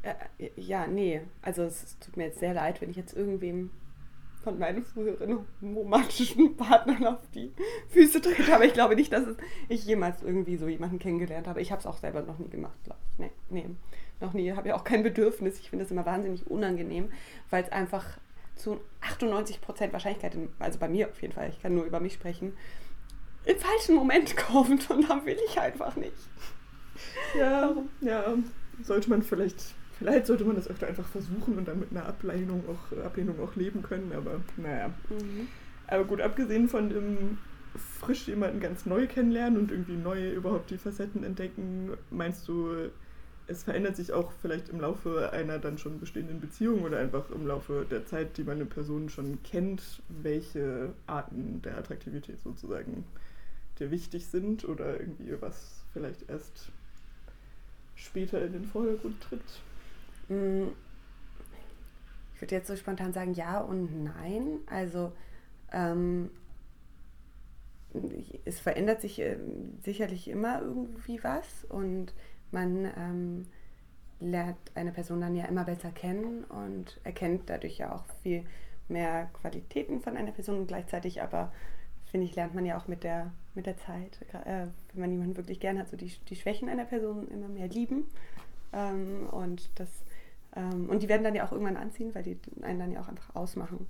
Äh, 0.03 0.51
ja, 0.55 0.87
nee. 0.87 1.21
Also 1.41 1.63
es 1.63 1.97
tut 1.99 2.15
mir 2.15 2.25
jetzt 2.25 2.39
sehr 2.39 2.53
leid, 2.53 2.79
wenn 2.79 2.91
ich 2.91 2.95
jetzt 2.95 3.17
irgendwem 3.17 3.71
von 4.43 4.59
meinen 4.59 4.83
früheren 4.83 5.39
romantischen 5.63 6.55
Partnern 6.55 7.03
auf 7.07 7.27
die 7.33 7.51
Füße 7.89 8.21
trete. 8.21 8.53
Aber 8.53 8.65
ich 8.65 8.73
glaube 8.73 8.95
nicht, 8.95 9.11
dass 9.11 9.23
ich 9.67 9.83
jemals 9.85 10.21
irgendwie 10.21 10.57
so 10.57 10.67
jemanden 10.67 10.99
kennengelernt 10.99 11.47
habe. 11.47 11.61
Ich 11.61 11.71
habe 11.71 11.79
es 11.79 11.87
auch 11.87 11.97
selber 11.97 12.21
noch 12.21 12.37
nie 12.37 12.49
gemacht, 12.49 12.77
glaube 12.83 12.99
ich. 13.09 13.19
Nee, 13.19 13.31
nee, 13.49 13.69
noch 14.21 14.33
nie. 14.33 14.51
Habe 14.53 14.69
ja 14.69 14.75
auch 14.75 14.83
kein 14.83 15.01
Bedürfnis. 15.01 15.59
Ich 15.59 15.71
finde 15.71 15.85
es 15.85 15.91
immer 15.91 16.05
wahnsinnig 16.05 16.45
unangenehm, 16.45 17.09
weil 17.49 17.63
es 17.63 17.71
einfach 17.71 18.19
zu 18.55 18.79
98 19.01 19.61
Prozent 19.61 19.93
Wahrscheinlichkeit, 19.93 20.37
also 20.59 20.79
bei 20.79 20.87
mir 20.87 21.09
auf 21.09 21.21
jeden 21.21 21.33
Fall, 21.33 21.49
ich 21.49 21.61
kann 21.61 21.75
nur 21.75 21.85
über 21.85 21.99
mich 21.99 22.13
sprechen, 22.13 22.53
im 23.45 23.57
falschen 23.57 23.95
Moment 23.95 24.35
kommt 24.37 24.89
und 24.89 25.09
dann 25.09 25.25
will 25.25 25.37
ich 25.47 25.59
einfach 25.59 25.95
nicht. 25.95 26.13
Ja, 27.37 27.75
ja, 28.01 28.33
sollte 28.81 29.09
man 29.09 29.21
vielleicht 29.21 29.75
Vielleicht 29.97 30.25
sollte 30.27 30.43
man 30.43 30.55
das 30.55 30.67
öfter 30.67 30.87
einfach 30.87 31.07
versuchen 31.07 31.57
und 31.57 31.67
dann 31.67 31.79
mit 31.79 31.91
einer 31.91 32.05
Ablehnung 32.05 32.63
auch, 32.67 33.05
Ablehnung 33.05 33.39
auch 33.39 33.55
leben 33.55 33.81
können, 33.81 34.11
aber 34.13 34.41
naja. 34.57 34.89
Mhm. 35.09 35.47
Aber 35.87 36.03
gut, 36.03 36.19
abgesehen 36.19 36.67
von 36.67 36.89
dem 36.89 37.37
frisch 37.99 38.27
jemanden 38.27 38.59
ganz 38.59 38.85
neu 38.85 39.07
kennenlernen 39.07 39.59
und 39.59 39.71
irgendwie 39.71 39.95
neu 39.95 40.31
überhaupt 40.31 40.69
die 40.69 40.77
Facetten 40.77 41.23
entdecken, 41.23 41.91
meinst 42.09 42.47
du, 42.47 42.89
es 43.47 43.63
verändert 43.63 43.95
sich 43.95 44.11
auch 44.11 44.31
vielleicht 44.41 44.69
im 44.69 44.79
Laufe 44.79 45.31
einer 45.31 45.59
dann 45.59 45.77
schon 45.77 45.99
bestehenden 45.99 46.39
Beziehung 46.39 46.83
oder 46.83 46.99
einfach 46.99 47.29
im 47.29 47.45
Laufe 47.45 47.85
der 47.89 48.05
Zeit, 48.05 48.37
die 48.37 48.43
man 48.43 48.55
eine 48.55 48.65
Person 48.65 49.09
schon 49.09 49.41
kennt, 49.43 50.01
welche 50.09 50.93
Arten 51.05 51.61
der 51.61 51.77
Attraktivität 51.77 52.41
sozusagen 52.41 53.03
dir 53.79 53.91
wichtig 53.91 54.25
sind 54.27 54.67
oder 54.67 54.99
irgendwie 54.99 55.39
was 55.39 55.83
vielleicht 55.93 56.29
erst 56.29 56.71
später 57.95 58.43
in 58.43 58.53
den 58.53 58.65
Vordergrund 58.65 59.21
tritt? 59.21 59.41
Mm, 60.29 60.69
ich 62.33 62.41
würde 62.41 62.55
jetzt 62.55 62.67
so 62.67 62.75
spontan 62.75 63.13
sagen 63.13 63.33
ja 63.33 63.59
und 63.59 64.03
nein. 64.03 64.59
Also 64.67 65.13
ähm, 65.71 66.31
es 68.43 68.59
verändert 68.59 69.01
sich 69.01 69.19
äh, 69.19 69.37
sicherlich 69.83 70.27
immer 70.27 70.61
irgendwie 70.61 71.23
was 71.23 71.65
und 71.69 72.13
man 72.55 72.91
ähm, 72.97 73.45
lernt 74.19 74.57
eine 74.73 74.91
Person 74.91 75.21
dann 75.21 75.35
ja 75.35 75.45
immer 75.45 75.65
besser 75.65 75.91
kennen 75.91 76.43
und 76.45 76.99
erkennt 77.03 77.49
dadurch 77.49 77.77
ja 77.77 77.93
auch 77.93 78.05
viel 78.23 78.43
mehr 78.87 79.29
Qualitäten 79.33 79.99
von 79.99 80.17
einer 80.17 80.31
Person 80.31 80.59
und 80.59 80.67
gleichzeitig 80.67 81.21
aber 81.21 81.51
finde 82.09 82.27
ich, 82.27 82.35
lernt 82.35 82.55
man 82.55 82.65
ja 82.65 82.77
auch 82.77 82.87
mit 82.87 83.03
der, 83.03 83.31
mit 83.55 83.65
der 83.65 83.77
Zeit, 83.77 84.19
äh, 84.31 84.67
wenn 84.93 85.01
man 85.01 85.11
jemanden 85.11 85.37
wirklich 85.37 85.59
gern 85.59 85.77
hat, 85.77 85.89
so 85.89 85.97
die, 85.97 86.11
die 86.29 86.35
Schwächen 86.35 86.69
einer 86.69 86.85
Person 86.85 87.27
immer 87.27 87.49
mehr 87.49 87.67
lieben. 87.67 88.05
Ähm, 88.71 89.27
und 89.31 89.69
das 89.75 89.89
ähm, 90.55 90.89
und 90.89 91.03
die 91.03 91.09
werden 91.09 91.23
dann 91.23 91.35
ja 91.35 91.45
auch 91.45 91.51
irgendwann 91.51 91.77
anziehen, 91.77 92.15
weil 92.15 92.23
die 92.23 92.39
einen 92.61 92.79
dann 92.79 92.91
ja 92.91 93.01
auch 93.01 93.09
einfach 93.09 93.35
ausmachen. 93.35 93.87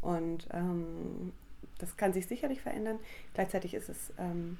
Und 0.00 0.48
ähm, 0.52 1.32
das 1.78 1.96
kann 1.96 2.12
sich 2.12 2.26
sicherlich 2.26 2.62
verändern. 2.62 2.98
Gleichzeitig 3.34 3.74
ist 3.74 3.88
es 3.88 4.12
ähm, 4.18 4.56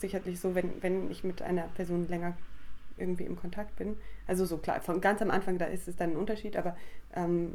sicherlich 0.00 0.40
so, 0.40 0.54
wenn, 0.54 0.82
wenn 0.82 1.10
ich 1.10 1.24
mit 1.24 1.42
einer 1.42 1.62
Person 1.68 2.08
länger 2.08 2.36
irgendwie 2.96 3.24
im 3.24 3.36
Kontakt 3.36 3.76
bin. 3.76 3.96
Also 4.26 4.44
so 4.44 4.58
klar, 4.58 4.80
von 4.80 5.00
ganz 5.00 5.22
am 5.22 5.30
Anfang, 5.30 5.58
da 5.58 5.66
ist 5.66 5.88
es 5.88 5.96
dann 5.96 6.10
ein 6.10 6.16
Unterschied, 6.16 6.56
aber 6.56 6.76
ähm, 7.14 7.54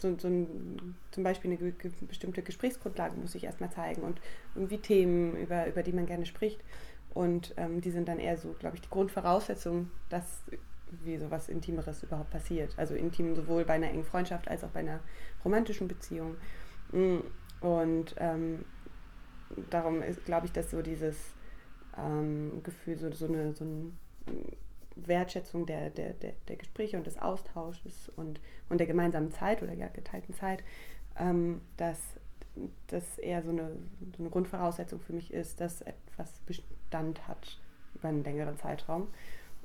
so, 0.00 0.16
so 0.18 0.28
ein, 0.28 0.96
zum 1.10 1.22
Beispiel 1.22 1.50
eine 1.50 1.58
ge 1.58 1.90
bestimmte 2.08 2.42
Gesprächsgrundlage 2.42 3.16
muss 3.16 3.34
ich 3.34 3.44
erstmal 3.44 3.70
zeigen 3.70 4.02
und 4.02 4.20
irgendwie 4.54 4.78
Themen, 4.78 5.36
über, 5.36 5.66
über 5.66 5.82
die 5.82 5.92
man 5.92 6.06
gerne 6.06 6.26
spricht. 6.26 6.60
Und 7.12 7.54
ähm, 7.56 7.80
die 7.80 7.90
sind 7.90 8.08
dann 8.08 8.18
eher 8.18 8.36
so, 8.36 8.54
glaube 8.58 8.76
ich, 8.76 8.82
die 8.82 8.90
Grundvoraussetzung, 8.90 9.90
dass 10.08 10.44
wie 11.04 11.18
sowas 11.18 11.48
Intimeres 11.48 12.02
überhaupt 12.02 12.30
passiert. 12.30 12.74
Also 12.76 12.94
intim 12.94 13.34
sowohl 13.34 13.64
bei 13.64 13.74
einer 13.74 13.88
engen 13.88 14.04
Freundschaft 14.04 14.48
als 14.48 14.64
auch 14.64 14.70
bei 14.70 14.80
einer 14.80 15.00
romantischen 15.44 15.88
Beziehung. 15.88 16.36
Mm, 16.92 17.18
und 17.60 18.14
ähm, 18.18 18.64
darum 19.70 20.02
glaube 20.24 20.46
ich, 20.46 20.52
dass 20.52 20.70
so 20.70 20.82
dieses 20.82 21.16
ähm, 22.04 22.62
Gefühl, 22.62 22.98
so, 22.98 23.10
so, 23.12 23.26
eine, 23.26 23.52
so 23.54 23.64
eine 23.64 23.92
Wertschätzung 24.96 25.66
der, 25.66 25.90
der, 25.90 26.12
der, 26.14 26.32
der 26.48 26.56
Gespräche 26.56 26.96
und 26.96 27.06
des 27.06 27.18
Austausches 27.18 28.10
und, 28.16 28.40
und 28.68 28.78
der 28.78 28.86
gemeinsamen 28.86 29.30
Zeit 29.30 29.62
oder 29.62 29.72
ja, 29.72 29.88
geteilten 29.88 30.34
Zeit, 30.34 30.62
ähm, 31.18 31.60
dass 31.76 31.98
das 32.88 33.18
eher 33.18 33.42
so 33.42 33.50
eine, 33.50 33.76
so 34.16 34.22
eine 34.22 34.30
Grundvoraussetzung 34.30 35.00
für 35.00 35.12
mich 35.12 35.32
ist, 35.32 35.60
dass 35.60 35.82
etwas 35.82 36.32
Bestand 36.46 37.26
hat 37.28 37.58
über 37.94 38.08
einen 38.08 38.24
längeren 38.24 38.56
Zeitraum. 38.58 39.08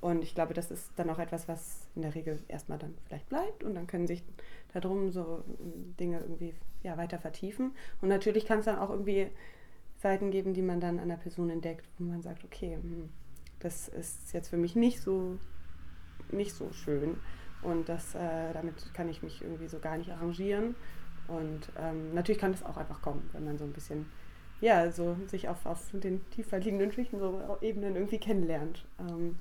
Und 0.01 0.23
ich 0.23 0.35
glaube, 0.35 0.53
das 0.53 0.69
ist 0.71 0.91
dann 0.97 1.09
auch 1.09 1.19
etwas, 1.19 1.47
was 1.47 1.87
in 1.95 2.03
der 2.03 2.13
Regel 2.13 2.39
erstmal 2.47 2.77
dann 2.77 2.93
vielleicht 3.07 3.27
bleibt 3.27 3.63
und 3.63 3.73
dann 3.75 3.87
können 3.87 4.07
sich 4.07 4.23
darum 4.73 5.11
so 5.11 5.43
Dinge 5.99 6.19
irgendwie 6.19 6.53
ja, 6.83 6.97
weiter 6.97 7.17
vertiefen. 7.17 7.73
Und 8.01 8.09
natürlich 8.09 8.45
kann 8.45 8.59
es 8.59 8.65
dann 8.65 8.77
auch 8.77 8.91
irgendwie 8.91 9.27
Seiten 10.05 10.29
geben, 10.29 10.53
die 10.53 10.61
man 10.61 10.79
dann 10.79 10.99
an 10.99 11.09
der 11.09 11.15
Person 11.15 11.49
entdeckt, 11.49 11.89
wo 11.97 12.03
man 12.03 12.21
sagt, 12.21 12.43
okay, 12.43 12.77
hm, 12.79 13.09
das 13.57 13.87
ist 13.87 14.33
jetzt 14.33 14.49
für 14.49 14.57
mich 14.57 14.75
nicht 14.75 15.01
so, 15.01 15.39
nicht 16.31 16.53
so 16.53 16.71
schön. 16.73 17.17
Und 17.63 17.89
das, 17.89 18.13
äh, 18.13 18.53
damit 18.53 18.93
kann 18.93 19.09
ich 19.09 19.23
mich 19.23 19.41
irgendwie 19.41 19.67
so 19.67 19.79
gar 19.79 19.97
nicht 19.97 20.11
arrangieren. 20.11 20.75
Und 21.27 21.71
ähm, 21.79 22.13
natürlich 22.13 22.39
kann 22.39 22.51
das 22.51 22.61
auch 22.61 22.77
einfach 22.77 23.01
kommen, 23.01 23.27
wenn 23.33 23.45
man 23.45 23.57
so 23.57 23.63
ein 23.63 23.73
bisschen, 23.73 24.05
ja, 24.61 24.91
so 24.91 25.17
sich 25.25 25.49
auf, 25.49 25.65
auf 25.65 25.81
den 25.91 26.29
tiefer 26.29 26.59
liegenden 26.59 26.91
Schichten, 26.91 27.17
so 27.17 27.57
Ebenen 27.61 27.95
irgendwie 27.95 28.19
kennenlernt. 28.19 28.85
Ähm, 28.99 29.37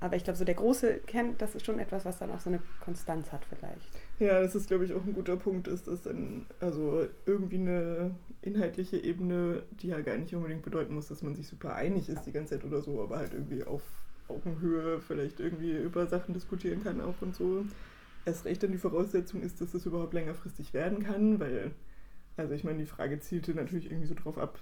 aber 0.00 0.16
ich 0.16 0.24
glaube, 0.24 0.38
so 0.38 0.44
der 0.44 0.54
große 0.54 1.00
Kern, 1.06 1.34
das 1.36 1.54
ist 1.54 1.66
schon 1.66 1.78
etwas, 1.78 2.06
was 2.06 2.18
dann 2.18 2.30
auch 2.30 2.40
so 2.40 2.48
eine 2.48 2.60
Konstanz 2.82 3.30
hat 3.32 3.44
vielleicht. 3.44 3.90
Ja, 4.18 4.40
das 4.40 4.54
ist, 4.54 4.68
glaube 4.68 4.86
ich, 4.86 4.94
auch 4.94 5.04
ein 5.04 5.12
guter 5.12 5.36
Punkt, 5.36 5.68
ist 5.68 5.86
das 5.86 6.02
dann 6.02 6.46
also 6.58 7.06
irgendwie 7.26 7.56
eine 7.56 8.14
inhaltliche 8.40 8.96
Ebene, 8.96 9.62
die 9.70 9.88
ja 9.88 10.00
gar 10.00 10.16
nicht 10.16 10.34
unbedingt 10.34 10.62
bedeuten 10.62 10.94
muss, 10.94 11.08
dass 11.08 11.22
man 11.22 11.36
sich 11.36 11.46
super 11.46 11.74
einig 11.74 12.08
ist 12.08 12.24
die 12.24 12.32
ganze 12.32 12.54
Zeit 12.54 12.64
oder 12.64 12.80
so, 12.80 13.02
aber 13.02 13.18
halt 13.18 13.34
irgendwie 13.34 13.62
auf 13.64 13.82
Augenhöhe 14.28 15.00
vielleicht 15.00 15.38
irgendwie 15.38 15.76
über 15.76 16.06
Sachen 16.06 16.32
diskutieren 16.32 16.82
kann 16.82 17.00
auch 17.02 17.20
und 17.20 17.34
so. 17.34 17.66
Erst 18.24 18.46
recht 18.46 18.62
dann 18.62 18.72
die 18.72 18.78
Voraussetzung 18.78 19.42
ist, 19.42 19.60
dass 19.60 19.74
es 19.74 19.84
überhaupt 19.84 20.14
längerfristig 20.14 20.72
werden 20.72 21.02
kann, 21.02 21.40
weil, 21.40 21.72
also 22.38 22.54
ich 22.54 22.64
meine, 22.64 22.78
die 22.78 22.86
Frage 22.86 23.20
zielte 23.20 23.54
natürlich 23.54 23.90
irgendwie 23.90 24.08
so 24.08 24.14
drauf 24.14 24.38
ab, 24.38 24.58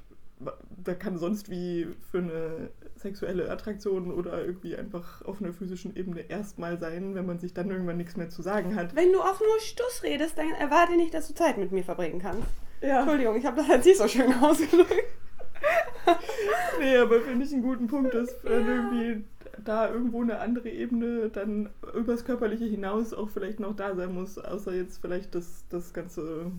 da 0.85 0.95
kann 0.95 1.19
sonst 1.19 1.51
wie 1.51 1.89
für 2.11 2.19
eine 2.19 2.71
sexuelle 2.97 3.51
Attraktion 3.51 4.13
oder 4.13 4.45
irgendwie 4.45 4.77
einfach 4.77 5.23
auf 5.23 5.41
einer 5.41 5.53
physischen 5.53 5.97
Ebene 5.97 6.21
erstmal 6.29 6.79
sein, 6.79 7.15
wenn 7.15 7.27
man 7.27 7.39
sich 7.39 7.55
dann 7.55 7.71
irgendwann 7.71 7.97
nichts 7.97 8.17
mehr 8.17 8.29
zu 8.29 8.43
sagen 8.43 8.77
hat. 8.77 8.95
Wenn 8.95 9.13
du 9.13 9.21
auch 9.21 9.41
nur 9.41 9.61
Stuss 9.61 10.03
redest, 10.03 10.39
dann 10.39 10.51
erwarte 10.59 10.97
nicht, 10.97 11.15
dass 11.15 11.29
du 11.29 11.35
Zeit 11.35 11.59
mit 11.59 11.73
mir 11.73 11.85
verbringen 11.85 12.21
kannst. 12.21 12.49
Ja. 12.81 13.01
Entschuldigung, 13.01 13.37
ich 13.37 13.47
habe 13.47 13.57
das 13.57 13.69
jetzt 13.69 13.87
nicht 13.87 13.99
so 13.99 14.09
schön 14.09 14.33
ausgedrückt. 14.43 15.05
nee, 16.79 16.97
aber 16.97 17.21
finde 17.21 17.45
ich 17.45 17.53
einen 17.53 17.63
guten 17.63 17.87
Punkt, 17.89 18.15
dass 18.15 18.31
ja. 18.45 18.51
irgendwie 18.51 19.25
da 19.65 19.91
irgendwo 19.91 20.23
eine 20.23 20.39
andere 20.39 20.69
Ebene 20.69 21.29
dann 21.31 21.71
übers 21.95 22.25
Körperliche 22.25 22.65
hinaus 22.65 23.13
auch 23.13 23.29
vielleicht 23.29 23.59
noch 23.59 23.75
da 23.75 23.95
sein 23.97 24.15
muss, 24.15 24.39
außer 24.39 24.73
jetzt 24.73 25.01
vielleicht 25.01 25.35
das, 25.35 25.65
das 25.69 25.93
ganze 25.93 26.53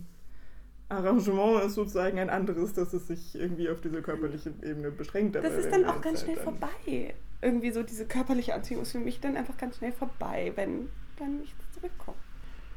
Arrangement 0.90 1.64
ist 1.64 1.76
sozusagen 1.76 2.20
ein 2.20 2.30
anderes, 2.30 2.74
dass 2.74 2.94
es 2.94 3.08
sich 3.08 3.36
irgendwie 3.36 3.70
auf 3.70 3.80
diese 3.80 4.02
körperliche 4.02 4.52
Ebene 4.64 4.90
beschränkt. 4.92 5.36
Das 5.36 5.54
ist 5.54 5.72
dann 5.72 5.86
auch 5.86 6.02
ganz 6.02 6.24
schnell 6.24 6.38
vorbei. 6.38 7.14
Irgendwie 7.42 7.72
so 7.72 7.84
diese 7.84 8.06
körperliche 8.06 8.54
Anziehung 8.54 8.82
ist 8.82 8.92
für 8.92 9.00
mich 9.00 9.20
dann 9.22 9.38
einfach 9.38 9.56
ganz 9.58 9.78
schnell 9.78 9.92
vorbei, 9.92 10.52
wenn 10.56 10.90
dann 11.18 11.40
nichts 11.40 11.64
zurückkommt. 11.74 12.18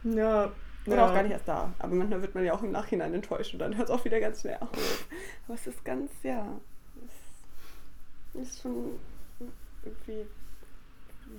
Ja. 0.04 0.52
Oder 0.86 0.96
ja. 0.96 1.08
auch 1.08 1.14
gar 1.14 1.22
nicht 1.22 1.32
erst 1.32 1.48
da. 1.48 1.72
Aber 1.78 1.94
manchmal 1.94 2.22
wird 2.22 2.34
man 2.34 2.44
ja 2.44 2.54
auch 2.54 2.62
im 2.62 2.72
Nachhinein 2.72 3.14
enttäuscht 3.14 3.54
und 3.54 3.60
dann 3.60 3.76
hört 3.76 3.88
es 3.88 3.94
auch 3.94 4.04
wieder 4.04 4.20
ganz 4.20 4.40
schnell 4.40 4.58
auf. 4.60 5.06
Aber 5.46 5.54
es 5.54 5.66
ist 5.66 5.84
ganz, 5.84 6.10
ja, 6.22 6.46
es 8.34 8.48
ist 8.48 8.62
schon 8.62 8.98
irgendwie 9.84 10.26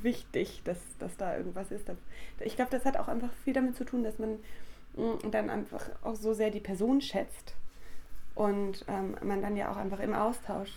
wichtig, 0.02 0.62
dass, 0.64 0.78
dass 0.98 1.18
da 1.18 1.38
irgendwas 1.38 1.72
ist. 1.72 1.86
Ich 2.40 2.56
glaube, 2.56 2.72
das 2.72 2.86
hat 2.86 2.98
auch 2.98 3.08
einfach 3.08 3.32
viel 3.44 3.54
damit 3.54 3.76
zu 3.76 3.84
tun, 3.84 4.04
dass 4.04 4.18
man 4.18 4.40
und 4.96 5.34
dann 5.34 5.50
einfach 5.50 5.90
auch 6.04 6.16
so 6.16 6.34
sehr 6.34 6.52
die 6.52 6.60
Person 6.60 7.02
schätzt 7.02 7.56
und 8.36 8.86
ähm, 8.88 9.16
man 9.24 9.42
dann 9.42 9.56
ja 9.56 9.72
auch 9.72 9.78
einfach 9.78 10.00
im 10.00 10.14
Austausch 10.14 10.72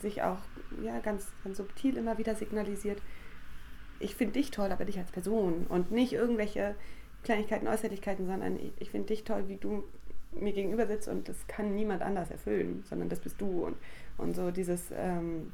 sich 0.00 0.22
auch 0.22 0.38
ja, 0.82 0.98
ganz, 1.00 1.26
ganz 1.44 1.58
subtil 1.58 1.96
immer 1.96 2.18
wieder 2.18 2.34
signalisiert, 2.34 3.02
ich 4.00 4.16
finde 4.16 4.34
dich 4.34 4.50
toll, 4.50 4.72
aber 4.72 4.84
dich 4.84 4.98
als 4.98 5.12
Person 5.12 5.66
und 5.68 5.92
nicht 5.92 6.12
irgendwelche 6.12 6.74
Kleinigkeiten, 7.22 7.68
Äußerlichkeiten, 7.68 8.26
sondern 8.26 8.56
ich, 8.56 8.72
ich 8.78 8.90
finde 8.90 9.08
dich 9.08 9.24
toll, 9.24 9.44
wie 9.48 9.56
du 9.56 9.84
mir 10.32 10.52
gegenüber 10.52 10.86
sitzt 10.86 11.08
und 11.08 11.28
das 11.28 11.46
kann 11.46 11.74
niemand 11.74 12.02
anders 12.02 12.30
erfüllen, 12.30 12.84
sondern 12.88 13.08
das 13.08 13.20
bist 13.20 13.40
du 13.40 13.66
und, 13.66 13.76
und 14.18 14.34
so 14.34 14.50
dieses 14.50 14.90
ähm, 14.96 15.52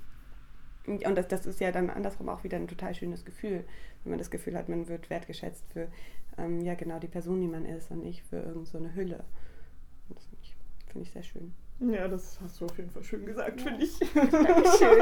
und 0.86 1.18
das, 1.18 1.28
das 1.28 1.44
ist 1.44 1.60
ja 1.60 1.70
dann 1.70 1.90
andersrum 1.90 2.30
auch 2.30 2.44
wieder 2.44 2.56
ein 2.56 2.68
total 2.68 2.94
schönes 2.94 3.24
Gefühl, 3.24 3.64
wenn 4.02 4.10
man 4.10 4.18
das 4.18 4.30
Gefühl 4.30 4.56
hat, 4.56 4.70
man 4.70 4.88
wird 4.88 5.10
wertgeschätzt 5.10 5.64
für 5.72 5.88
ähm, 6.38 6.60
ja 6.62 6.74
genau 6.74 6.98
die 6.98 7.08
Person, 7.08 7.40
die 7.40 7.48
man 7.48 7.64
ist 7.64 7.90
und 7.90 8.02
nicht 8.02 8.22
für 8.22 8.36
irgendeine 8.36 8.88
so 8.88 8.94
Hülle. 8.94 9.24
das 10.08 10.24
finde 10.26 10.42
ich, 10.42 10.56
find 10.92 11.04
ich 11.04 11.12
sehr 11.12 11.22
schön. 11.22 11.52
Ja, 11.80 12.08
das 12.08 12.40
hast 12.42 12.60
du 12.60 12.64
auf 12.64 12.76
jeden 12.76 12.90
Fall 12.90 13.04
schön 13.04 13.24
gesagt, 13.24 13.60
ja. 13.60 13.66
finde 13.66 13.84
ich. 13.84 13.98
Dankeschön. 13.98 14.98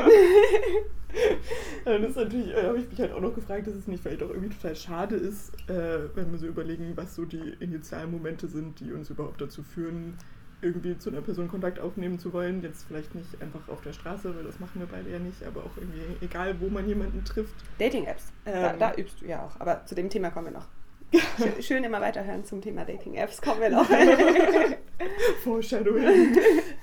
das 1.84 2.10
ist 2.10 2.16
natürlich, 2.16 2.54
äh, 2.54 2.64
habe 2.64 2.78
ich 2.78 2.90
mich 2.90 3.00
halt 3.00 3.12
auch 3.12 3.20
noch 3.20 3.34
gefragt, 3.34 3.66
dass 3.66 3.74
es 3.74 3.86
nicht 3.86 4.02
vielleicht 4.02 4.22
auch 4.22 4.28
irgendwie 4.28 4.50
total 4.50 4.76
schade 4.76 5.16
ist, 5.16 5.54
äh, 5.70 6.14
wenn 6.14 6.30
wir 6.32 6.38
so 6.38 6.46
überlegen, 6.46 6.92
was 6.94 7.14
so 7.14 7.24
die 7.24 7.54
initialen 7.60 8.10
Momente 8.10 8.46
sind, 8.46 8.78
die 8.80 8.92
uns 8.92 9.08
überhaupt 9.08 9.40
dazu 9.40 9.62
führen, 9.62 10.18
irgendwie 10.60 10.98
zu 10.98 11.10
einer 11.10 11.22
Person 11.22 11.48
Kontakt 11.48 11.80
aufnehmen 11.80 12.18
zu 12.18 12.32
wollen. 12.34 12.62
Jetzt 12.62 12.84
vielleicht 12.84 13.14
nicht 13.14 13.40
einfach 13.40 13.68
auf 13.68 13.80
der 13.80 13.92
Straße, 13.94 14.36
weil 14.36 14.44
das 14.44 14.60
machen 14.60 14.80
wir 14.80 14.86
beide 14.86 15.10
ja 15.10 15.18
nicht, 15.18 15.42
aber 15.44 15.60
auch 15.60 15.76
irgendwie 15.78 16.24
egal, 16.24 16.60
wo 16.60 16.68
man 16.68 16.86
jemanden 16.86 17.24
trifft. 17.24 17.54
Dating-Apps, 17.78 18.32
ähm, 18.44 18.62
da, 18.62 18.72
da, 18.76 18.94
übst 18.96 19.22
du 19.22 19.26
ja 19.26 19.46
auch, 19.46 19.58
aber 19.60 19.86
zu 19.86 19.94
dem 19.94 20.10
Thema 20.10 20.30
kommen 20.30 20.48
wir 20.48 20.52
noch. 20.52 20.68
Schön 21.60 21.84
immer 21.84 22.00
weiterhören 22.00 22.44
zum 22.44 22.60
Thema 22.60 22.84
Dating-Apps. 22.84 23.40
Kommen 23.40 23.60
wir 23.60 23.70
noch. 23.70 23.88
Foreshadowing. 25.44 26.36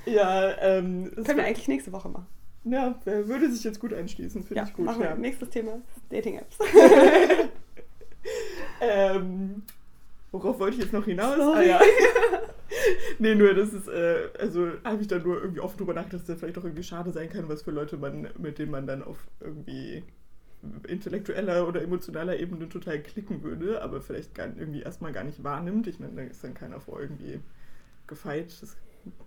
ja, 0.05 0.57
ähm, 0.59 1.11
Können 1.15 1.37
wir 1.37 1.45
eigentlich 1.45 1.67
nächste 1.67 1.91
Woche 1.91 2.09
machen. 2.09 2.27
Ja, 2.65 2.97
würde 3.05 3.51
sich 3.51 3.63
jetzt 3.63 3.79
gut 3.79 3.93
einschließen, 3.93 4.43
finde 4.43 4.61
ja, 4.61 4.67
ich 4.67 4.73
gut. 4.73 4.85
Machen 4.85 5.01
wir. 5.01 5.15
Nächstes 5.15 5.49
Thema: 5.49 5.81
Dating-Apps. 6.09 6.57
ähm, 8.81 9.63
worauf 10.31 10.59
wollte 10.59 10.77
ich 10.77 10.83
jetzt 10.83 10.93
noch 10.93 11.03
hinaus? 11.03 11.35
Sorry. 11.35 11.71
Ah, 11.71 11.81
ja. 11.81 11.81
nee, 13.19 13.35
nur 13.35 13.53
das 13.53 13.73
ist, 13.73 13.89
äh, 13.89 14.29
also 14.39 14.71
habe 14.85 15.01
ich 15.01 15.07
dann 15.07 15.23
nur 15.23 15.41
irgendwie 15.41 15.59
oft 15.59 15.77
drüber 15.77 15.93
nachgedacht, 15.93 16.21
dass 16.21 16.27
das 16.27 16.39
vielleicht 16.39 16.57
auch 16.57 16.63
irgendwie 16.63 16.83
schade 16.83 17.11
sein 17.11 17.29
kann, 17.29 17.49
was 17.49 17.63
für 17.63 17.71
Leute 17.71 17.97
man, 17.97 18.29
mit 18.37 18.59
denen 18.59 18.71
man 18.71 18.87
dann 18.87 19.03
auf 19.03 19.17
irgendwie 19.41 20.03
intellektueller 20.87 21.67
oder 21.67 21.81
emotionaler 21.81 22.39
Ebene 22.39 22.69
total 22.69 23.01
klicken 23.01 23.43
würde, 23.43 23.81
aber 23.81 24.01
vielleicht 24.01 24.33
gar, 24.35 24.47
irgendwie 24.47 24.81
erstmal 24.81 25.11
gar 25.11 25.23
nicht 25.23 25.43
wahrnimmt. 25.43 25.87
Ich 25.87 25.99
meine, 25.99 26.13
da 26.13 26.21
ist 26.23 26.43
dann 26.43 26.53
keiner 26.53 26.79
vor 26.79 27.01
irgendwie 27.01 27.39
gefeit. 28.07 28.55
Das 28.61 28.77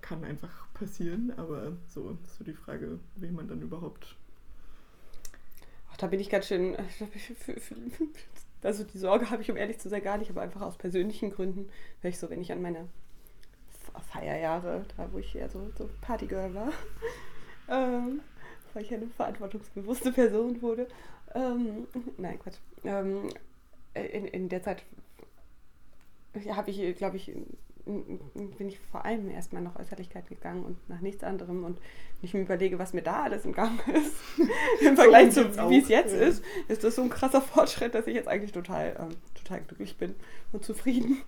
kann 0.01 0.25
einfach 0.25 0.72
passieren, 0.75 1.33
aber 1.37 1.77
so 1.88 2.16
ist 2.25 2.38
so 2.38 2.44
die 2.44 2.55
Frage, 2.55 2.99
wen 3.16 3.35
man 3.35 3.49
dann 3.49 3.61
überhaupt. 3.61 4.16
Ach, 5.92 5.96
da 5.96 6.07
bin 6.07 6.20
ich 6.20 6.31
ganz 6.31 6.46
schön. 6.46 6.77
Also 8.62 8.83
die 8.83 8.99
Sorge 8.99 9.31
habe 9.31 9.42
ich, 9.42 9.51
um 9.51 9.57
ehrlich 9.57 9.79
zu 9.79 9.88
sein, 9.88 10.03
gar 10.03 10.18
nicht, 10.18 10.31
aber 10.31 10.40
einfach 10.40 10.62
aus 10.62 10.77
persönlichen 10.77 11.31
Gründen, 11.31 11.68
weil 12.03 12.11
ich 12.11 12.18
so, 12.18 12.31
wenn 12.31 12.40
ich 12.40 12.51
an 12.51 12.62
meine 12.62 12.88
Feierjahre, 14.11 14.85
da 14.96 15.12
wo 15.12 15.18
ich 15.18 15.37
eher 15.37 15.49
so, 15.49 15.70
so 15.79 15.88
Partygirl 16.01 16.53
war, 16.53 16.72
ähm, 17.70 18.22
weil 18.75 18.83
ich 18.83 18.92
eine 18.92 19.07
verantwortungsbewusste 19.07 20.11
Person 20.11 20.61
wurde 20.62 20.88
ähm, 21.37 21.87
nein, 22.16 22.38
Quatsch. 22.38 22.59
Ähm, 22.85 23.29
in, 23.94 24.27
in 24.27 24.49
der 24.49 24.62
Zeit 24.62 24.83
habe 26.51 26.70
ich, 26.70 26.96
glaube 26.96 27.16
ich, 27.16 27.33
bin 27.87 28.68
ich 28.68 28.81
vor 28.90 29.05
allem 29.05 29.31
erstmal 29.31 29.62
nach 29.62 29.77
Äußerlichkeit 29.77 30.29
gegangen 30.29 30.64
und 30.64 30.77
nach 30.88 31.01
nichts 31.01 31.22
anderem 31.22 31.64
und 31.64 31.79
ich 32.20 32.35
mir 32.35 32.40
überlege, 32.40 32.81
was 32.81 32.92
mir 32.92 33.03
da 33.03 33.22
alles 33.22 33.44
im 33.44 33.53
Gang 33.53 33.79
ist. 33.94 34.16
Im 34.81 34.96
Vergleich 34.96 35.33
so 35.33 35.49
zu 35.49 35.70
wie 35.70 35.79
es 35.79 35.88
jetzt 35.88 36.12
ja. 36.12 36.22
ist, 36.22 36.42
ist 36.66 36.83
das 36.83 36.96
so 36.96 37.03
ein 37.03 37.11
krasser 37.11 37.40
Fortschritt, 37.40 37.94
dass 37.94 38.09
ich 38.09 38.14
jetzt 38.14 38.27
eigentlich 38.27 38.51
total, 38.51 38.96
ähm, 38.99 39.16
total 39.35 39.61
glücklich 39.61 39.96
bin 39.96 40.16
und 40.53 40.64
zufrieden. 40.64 41.18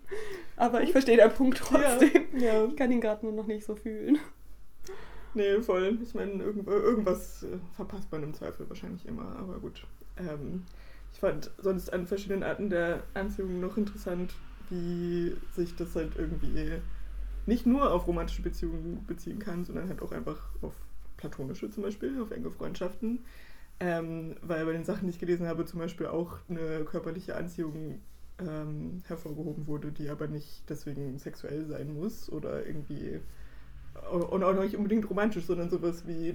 Aber 0.57 0.83
ich 0.83 0.91
verstehe 0.91 1.17
den 1.17 1.31
Punkt 1.31 1.59
trotzdem. 1.59 2.27
Ja, 2.37 2.55
ja. 2.55 2.65
Ich 2.65 2.77
kann 2.77 2.91
ihn 2.91 3.01
gerade 3.01 3.25
nur 3.25 3.35
noch 3.35 3.47
nicht 3.47 3.65
so 3.65 3.77
fühlen. 3.77 4.19
Nee, 5.35 5.61
voll. 5.61 5.99
Ich 6.03 6.15
meine, 6.15 6.43
irgend, 6.43 6.67
irgendwas 6.67 7.45
äh, 7.45 7.59
verpasst 7.77 8.11
man 8.11 8.25
im 8.25 8.35
Zweifel 8.35 8.69
wahrscheinlich 8.69 9.07
immer, 9.07 9.37
aber 9.39 9.61
gut. 9.61 9.87
Ähm, 10.19 10.65
ich 11.13 11.21
fand 11.21 11.51
sonst 11.59 11.93
an 11.93 12.07
verschiedenen 12.07 12.43
Arten 12.43 12.71
der 12.71 13.03
Anziehung 13.15 13.61
noch 13.61 13.77
interessant, 13.77 14.35
wie 14.71 15.37
sich 15.53 15.75
das 15.75 15.97
halt 15.97 16.17
irgendwie 16.17 16.81
nicht 17.47 17.67
nur 17.67 17.93
auf 17.93 18.07
romantische 18.07 18.43
Beziehungen 18.43 19.05
beziehen 19.07 19.39
kann, 19.39 19.65
sondern 19.65 19.89
halt 19.89 20.03
auch 20.03 20.13
einfach 20.13 20.51
auf 20.61 20.75
platonische 21.17 21.71
zum 21.71 21.83
Beispiel, 21.83 22.21
auf 22.21 22.31
enge 22.31 22.51
Freundschaften. 22.51 23.21
Ähm, 23.81 24.37
weil 24.43 24.67
bei 24.67 24.73
den 24.73 24.85
Sachen, 24.85 25.07
die 25.07 25.11
ich 25.11 25.21
gelesen 25.21 25.47
habe, 25.47 25.65
zum 25.65 25.79
Beispiel 25.79 26.07
auch 26.07 26.39
eine 26.49 26.85
körperliche 26.85 27.37
Anziehung 27.37 28.01
ähm, 28.41 29.03
hervorgehoben 29.07 29.67
wurde, 29.67 29.93
die 29.93 30.09
aber 30.09 30.27
nicht 30.27 30.69
deswegen 30.69 31.19
sexuell 31.19 31.65
sein 31.67 31.95
muss 31.95 32.31
oder 32.31 32.67
irgendwie 32.67 33.21
und 34.11 34.45
auch 34.45 34.63
nicht 34.63 34.77
unbedingt 34.77 35.09
romantisch, 35.11 35.45
sondern 35.45 35.71
sowas 35.71 36.07
wie 36.07 36.35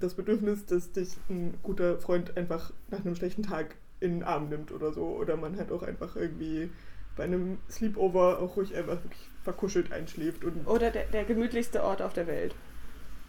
das 0.00 0.14
Bedürfnis, 0.14 0.66
dass 0.66 0.92
dich 0.92 1.16
ein 1.28 1.54
guter 1.62 1.98
Freund 1.98 2.36
einfach 2.36 2.72
nach 2.90 3.04
einem 3.04 3.16
schlechten 3.16 3.42
Tag 3.42 3.74
in 4.00 4.20
den 4.20 4.22
Arm 4.22 4.48
nimmt 4.48 4.72
oder 4.72 4.92
so. 4.92 5.04
Oder 5.06 5.36
man 5.36 5.56
halt 5.56 5.72
auch 5.72 5.82
einfach 5.82 6.16
irgendwie 6.16 6.70
bei 7.16 7.24
einem 7.24 7.58
Sleepover 7.70 8.40
auch 8.40 8.56
ruhig 8.56 8.74
einfach 8.74 9.02
wirklich 9.02 9.28
verkuschelt 9.42 9.92
einschläft. 9.92 10.44
Und 10.44 10.66
oder 10.66 10.90
der, 10.90 11.04
der 11.06 11.24
gemütlichste 11.24 11.82
Ort 11.82 12.02
auf 12.02 12.12
der 12.12 12.26
Welt. 12.26 12.54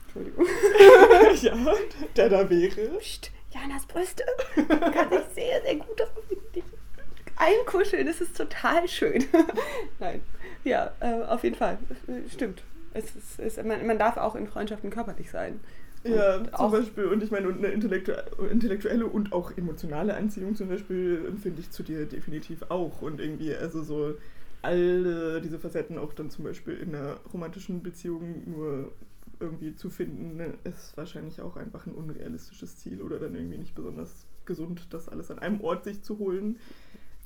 Entschuldigung. 0.06 0.46
ja, 1.42 1.74
der 2.16 2.30
da 2.30 2.50
wäre. 2.50 2.98
Psst, 3.00 3.32
Janas 3.52 3.86
Brüste. 3.86 4.24
Kann 4.56 5.10
sich 5.10 5.36
sehr, 5.36 5.62
sehr 5.62 5.76
gut 5.76 6.02
auf 6.02 6.10
einkuscheln. 7.38 8.08
Das 8.08 8.22
ist 8.22 8.36
total 8.38 8.88
schön. 8.88 9.26
Nein. 10.00 10.22
Ja, 10.64 10.92
äh, 11.00 11.24
auf 11.24 11.44
jeden 11.44 11.56
Fall. 11.56 11.78
Stimmt. 12.32 12.64
Es 12.94 13.16
ist, 13.16 13.40
es, 13.40 13.64
man, 13.64 13.86
man 13.86 14.00
darf 14.00 14.18
auch 14.18 14.36
in 14.36 14.48
Freundschaften 14.48 14.90
körperlich 14.90 15.30
sein. 15.30 15.60
Ja, 16.06 16.44
zum 16.58 16.72
Beispiel, 16.72 17.06
und 17.06 17.24
ich 17.24 17.32
meine, 17.32 17.48
und 17.48 17.58
eine 17.58 17.68
intellektuelle 17.70 19.08
und 19.08 19.34
auch 19.34 19.58
emotionale 19.58 20.16
Anziehung 20.16 20.56
zum 20.56 20.70
Beispiel 20.70 21.26
empfinde 21.28 21.62
ich 21.62 21.72
zu 21.72 21.84
dir 21.84 22.06
definitiv 22.06 22.64
auch. 22.70 23.02
Und 23.02 23.20
irgendwie, 23.20 23.56
also 23.56 23.82
so 23.82 24.16
alle 24.62 25.42
diese 25.42 25.60
Facetten 25.60 25.98
auch 25.98 26.14
dann 26.14 26.30
zum 26.30 26.44
Beispiel 26.44 26.76
in 26.76 26.96
einer 26.96 27.18
romantischen 27.32 27.84
Beziehung 27.84 28.44
nur 28.50 28.92
irgendwie 29.40 29.76
zu 29.76 29.90
finden, 29.90 30.38
ne, 30.38 30.54
ist 30.64 30.96
wahrscheinlich 30.98 31.42
auch 31.42 31.58
einfach 31.58 31.86
ein 31.86 31.94
unrealistisches 31.94 32.78
Ziel 32.78 33.02
oder 33.02 33.20
dann 33.20 33.36
irgendwie 33.36 33.58
nicht 33.58 33.76
besonders 33.76 34.26
gesund, 34.46 34.88
das 34.92 35.10
alles 35.10 35.32
an 35.32 35.40
einem 35.40 35.62
Ort 35.62 35.84
sich 35.84 36.02
zu 36.02 36.20
holen. 36.20 36.58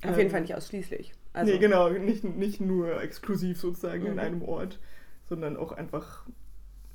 Auf 0.02 0.16
jeden 0.16 0.22
ähm, 0.22 0.30
Fall 0.30 0.40
nicht 0.40 0.54
ausschließlich. 0.54 1.12
Also 1.32 1.52
nee, 1.52 1.58
genau, 1.58 1.90
nicht, 1.90 2.24
nicht 2.24 2.60
nur 2.60 3.00
exklusiv 3.00 3.60
sozusagen 3.60 4.04
mhm. 4.04 4.12
in 4.12 4.18
einem 4.18 4.42
Ort, 4.42 4.80
sondern 5.28 5.56
auch 5.56 5.72
einfach 5.72 6.24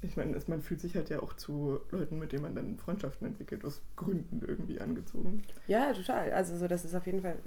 ich 0.05 0.17
meine, 0.17 0.37
man 0.47 0.61
fühlt 0.61 0.79
sich 0.79 0.95
halt 0.95 1.09
ja 1.09 1.21
auch 1.21 1.33
zu 1.33 1.79
Leuten, 1.91 2.19
mit 2.19 2.31
denen 2.31 2.43
man 2.43 2.55
dann 2.55 2.77
Freundschaften 2.77 3.27
entwickelt, 3.27 3.65
aus 3.65 3.81
Gründen 3.95 4.41
irgendwie 4.45 4.79
angezogen. 4.79 5.43
Ja, 5.67 5.93
total. 5.93 6.31
Also 6.31 6.55
so, 6.57 6.67
das 6.67 6.85
ist 6.85 6.95
auf 6.95 7.05
jeden 7.05 7.21
Fall, 7.21 7.37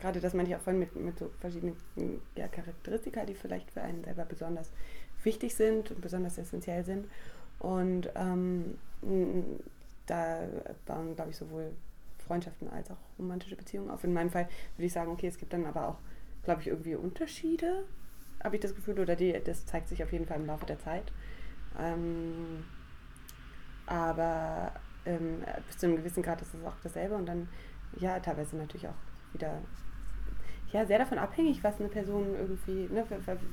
gerade 0.00 0.20
das 0.20 0.34
meine 0.34 0.48
ich 0.48 0.56
auch 0.56 0.60
vorhin 0.60 0.80
mit, 0.80 0.94
mit 0.96 1.18
so 1.18 1.30
verschiedenen 1.40 1.76
ja, 2.36 2.48
Charakteristika, 2.48 3.24
die 3.24 3.34
vielleicht 3.34 3.70
für 3.70 3.82
einen 3.82 4.04
selber 4.04 4.24
besonders 4.24 4.70
wichtig 5.22 5.54
sind 5.54 5.90
und 5.90 6.00
besonders 6.00 6.38
essentiell 6.38 6.84
sind. 6.84 7.06
Und 7.58 8.10
ähm, 8.14 8.78
da 10.06 10.40
bauen, 10.86 11.14
glaube 11.14 11.30
ich, 11.30 11.36
sowohl 11.36 11.70
Freundschaften 12.26 12.68
als 12.68 12.90
auch 12.90 12.96
romantische 13.18 13.56
Beziehungen 13.56 13.90
auf. 13.90 14.04
In 14.04 14.12
meinem 14.12 14.30
Fall 14.30 14.48
würde 14.76 14.86
ich 14.86 14.92
sagen, 14.92 15.10
okay, 15.10 15.26
es 15.26 15.38
gibt 15.38 15.52
dann 15.52 15.66
aber 15.66 15.88
auch, 15.88 15.98
glaube 16.44 16.60
ich, 16.60 16.68
irgendwie 16.68 16.94
Unterschiede 16.94 17.84
habe 18.42 18.56
ich 18.56 18.62
das 18.62 18.74
Gefühl, 18.74 18.98
oder 18.98 19.16
die, 19.16 19.32
das 19.44 19.66
zeigt 19.66 19.88
sich 19.88 20.02
auf 20.02 20.12
jeden 20.12 20.26
Fall 20.26 20.38
im 20.38 20.46
Laufe 20.46 20.66
der 20.66 20.78
Zeit. 20.78 21.12
Ähm, 21.78 22.64
aber 23.86 24.72
ähm, 25.04 25.42
bis 25.66 25.78
zu 25.78 25.86
einem 25.86 25.96
gewissen 25.96 26.22
Grad 26.22 26.42
ist 26.42 26.54
es 26.54 26.64
auch 26.64 26.76
dasselbe 26.82 27.14
und 27.14 27.26
dann, 27.26 27.48
ja, 27.98 28.18
teilweise 28.20 28.56
natürlich 28.56 28.88
auch 28.88 28.94
wieder 29.32 29.58
ja, 30.72 30.86
sehr 30.86 30.98
davon 30.98 31.18
abhängig, 31.18 31.62
was 31.62 31.78
eine 31.78 31.88
Person 31.88 32.34
irgendwie, 32.34 32.88
ne, 32.92 33.04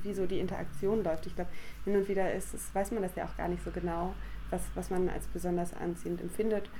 wie 0.02 0.14
so 0.14 0.26
die 0.26 0.40
Interaktion 0.40 1.04
läuft. 1.04 1.26
Ich 1.26 1.34
glaube, 1.34 1.50
hin 1.84 1.96
und 1.96 2.08
wieder 2.08 2.32
ist 2.32 2.54
es, 2.54 2.74
weiß 2.74 2.92
man 2.92 3.02
das 3.02 3.14
ja 3.14 3.26
auch 3.26 3.36
gar 3.36 3.48
nicht 3.48 3.62
so 3.62 3.70
genau, 3.70 4.14
was, 4.48 4.62
was 4.74 4.90
man 4.90 5.08
als 5.08 5.26
besonders 5.26 5.74
anziehend 5.74 6.22
empfindet, 6.22 6.70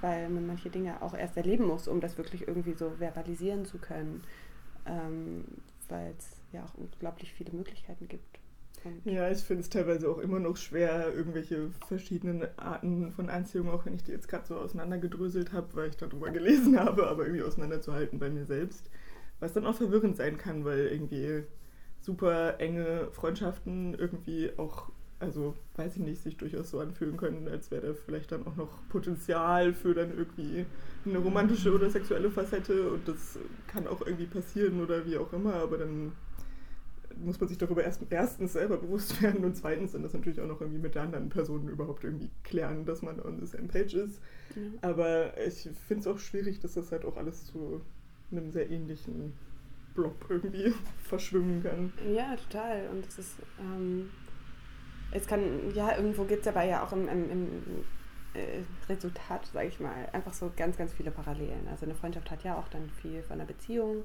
weil 0.00 0.28
man 0.28 0.46
manche 0.46 0.70
Dinge 0.70 1.02
auch 1.02 1.14
erst 1.14 1.36
erleben 1.36 1.66
muss, 1.66 1.88
um 1.88 2.00
das 2.00 2.16
wirklich 2.16 2.46
irgendwie 2.46 2.74
so 2.74 2.90
verbalisieren 2.98 3.64
zu 3.64 3.78
können. 3.78 4.22
Ähm, 4.86 5.44
weil 5.88 6.14
es 6.16 6.39
ja 6.52 6.64
auch 6.64 6.74
unglaublich 6.74 7.32
viele 7.32 7.52
Möglichkeiten 7.52 8.08
gibt. 8.08 8.40
Und 8.84 9.04
ja, 9.04 9.30
ich 9.30 9.38
finde 9.38 9.62
es 9.62 9.68
teilweise 9.68 10.08
auch 10.08 10.18
immer 10.18 10.38
noch 10.38 10.56
schwer, 10.56 11.12
irgendwelche 11.14 11.70
verschiedenen 11.86 12.46
Arten 12.58 13.12
von 13.12 13.28
Anziehung, 13.28 13.68
auch 13.68 13.84
wenn 13.84 13.94
ich 13.94 14.04
die 14.04 14.12
jetzt 14.12 14.28
gerade 14.28 14.46
so 14.46 14.56
auseinandergedröselt 14.56 15.52
habe, 15.52 15.68
weil 15.74 15.90
ich 15.90 15.96
darüber 15.96 16.30
gelesen 16.30 16.78
habe, 16.78 17.06
aber 17.08 17.24
irgendwie 17.24 17.42
auseinanderzuhalten 17.42 18.18
bei 18.18 18.30
mir 18.30 18.46
selbst. 18.46 18.90
Was 19.38 19.52
dann 19.52 19.66
auch 19.66 19.74
verwirrend 19.74 20.16
sein 20.16 20.38
kann, 20.38 20.64
weil 20.64 20.86
irgendwie 20.86 21.44
super 22.00 22.58
enge 22.58 23.08
Freundschaften 23.12 23.94
irgendwie 23.94 24.50
auch, 24.56 24.90
also 25.18 25.54
weiß 25.76 25.96
ich 25.96 26.02
nicht, 26.02 26.22
sich 26.22 26.38
durchaus 26.38 26.70
so 26.70 26.80
anfühlen 26.80 27.18
können, 27.18 27.48
als 27.48 27.70
wäre 27.70 27.88
da 27.88 27.94
vielleicht 27.94 28.32
dann 28.32 28.46
auch 28.46 28.56
noch 28.56 28.88
Potenzial 28.88 29.74
für 29.74 29.94
dann 29.94 30.16
irgendwie 30.16 30.64
eine 31.04 31.18
romantische 31.18 31.74
oder 31.74 31.90
sexuelle 31.90 32.30
Facette 32.30 32.90
und 32.90 33.06
das 33.06 33.38
kann 33.66 33.86
auch 33.86 34.00
irgendwie 34.00 34.26
passieren 34.26 34.82
oder 34.82 35.04
wie 35.06 35.18
auch 35.18 35.32
immer, 35.34 35.54
aber 35.54 35.78
dann 35.78 36.12
muss 37.16 37.40
man 37.40 37.48
sich 37.48 37.58
darüber 37.58 37.82
erst, 37.84 38.02
erstens 38.10 38.52
selber 38.52 38.76
bewusst 38.76 39.20
werden 39.22 39.44
und 39.44 39.56
zweitens 39.56 39.92
dann 39.92 40.02
das 40.02 40.14
natürlich 40.14 40.40
auch 40.40 40.46
noch 40.46 40.60
irgendwie 40.60 40.80
mit 40.80 40.94
der 40.94 41.02
anderen 41.02 41.28
Person 41.28 41.68
überhaupt 41.68 42.04
irgendwie 42.04 42.30
klären, 42.44 42.84
dass 42.84 43.02
man 43.02 43.20
on 43.20 43.40
the 43.40 43.46
same 43.46 43.68
page 43.68 43.94
ist. 43.94 44.20
Mhm. 44.54 44.78
Aber 44.80 45.36
ich 45.38 45.68
finde 45.86 46.00
es 46.00 46.06
auch 46.06 46.18
schwierig, 46.18 46.60
dass 46.60 46.74
das 46.74 46.92
halt 46.92 47.04
auch 47.04 47.16
alles 47.16 47.46
zu 47.46 47.80
einem 48.30 48.50
sehr 48.50 48.70
ähnlichen 48.70 49.32
Blob 49.94 50.26
irgendwie 50.28 50.72
verschwimmen 51.02 51.62
kann. 51.62 51.92
Ja, 52.12 52.36
total. 52.36 52.88
Und 52.92 53.06
es 53.06 53.18
ist, 53.18 53.36
ähm, 53.58 54.10
es 55.12 55.26
kann, 55.26 55.42
ja, 55.74 55.96
irgendwo 55.96 56.24
gibt 56.24 56.42
es 56.42 56.48
aber 56.48 56.64
ja 56.64 56.84
auch 56.84 56.92
im, 56.92 57.08
im, 57.08 57.30
im 57.30 57.48
äh, 58.34 58.62
Resultat, 58.88 59.46
sage 59.46 59.68
ich 59.68 59.80
mal, 59.80 60.08
einfach 60.12 60.32
so 60.32 60.52
ganz, 60.56 60.76
ganz 60.76 60.92
viele 60.92 61.10
Parallelen. 61.10 61.66
Also 61.68 61.84
eine 61.84 61.94
Freundschaft 61.94 62.30
hat 62.30 62.44
ja 62.44 62.56
auch 62.56 62.68
dann 62.68 62.88
viel 62.90 63.22
von 63.22 63.34
einer 63.34 63.46
Beziehung 63.46 64.04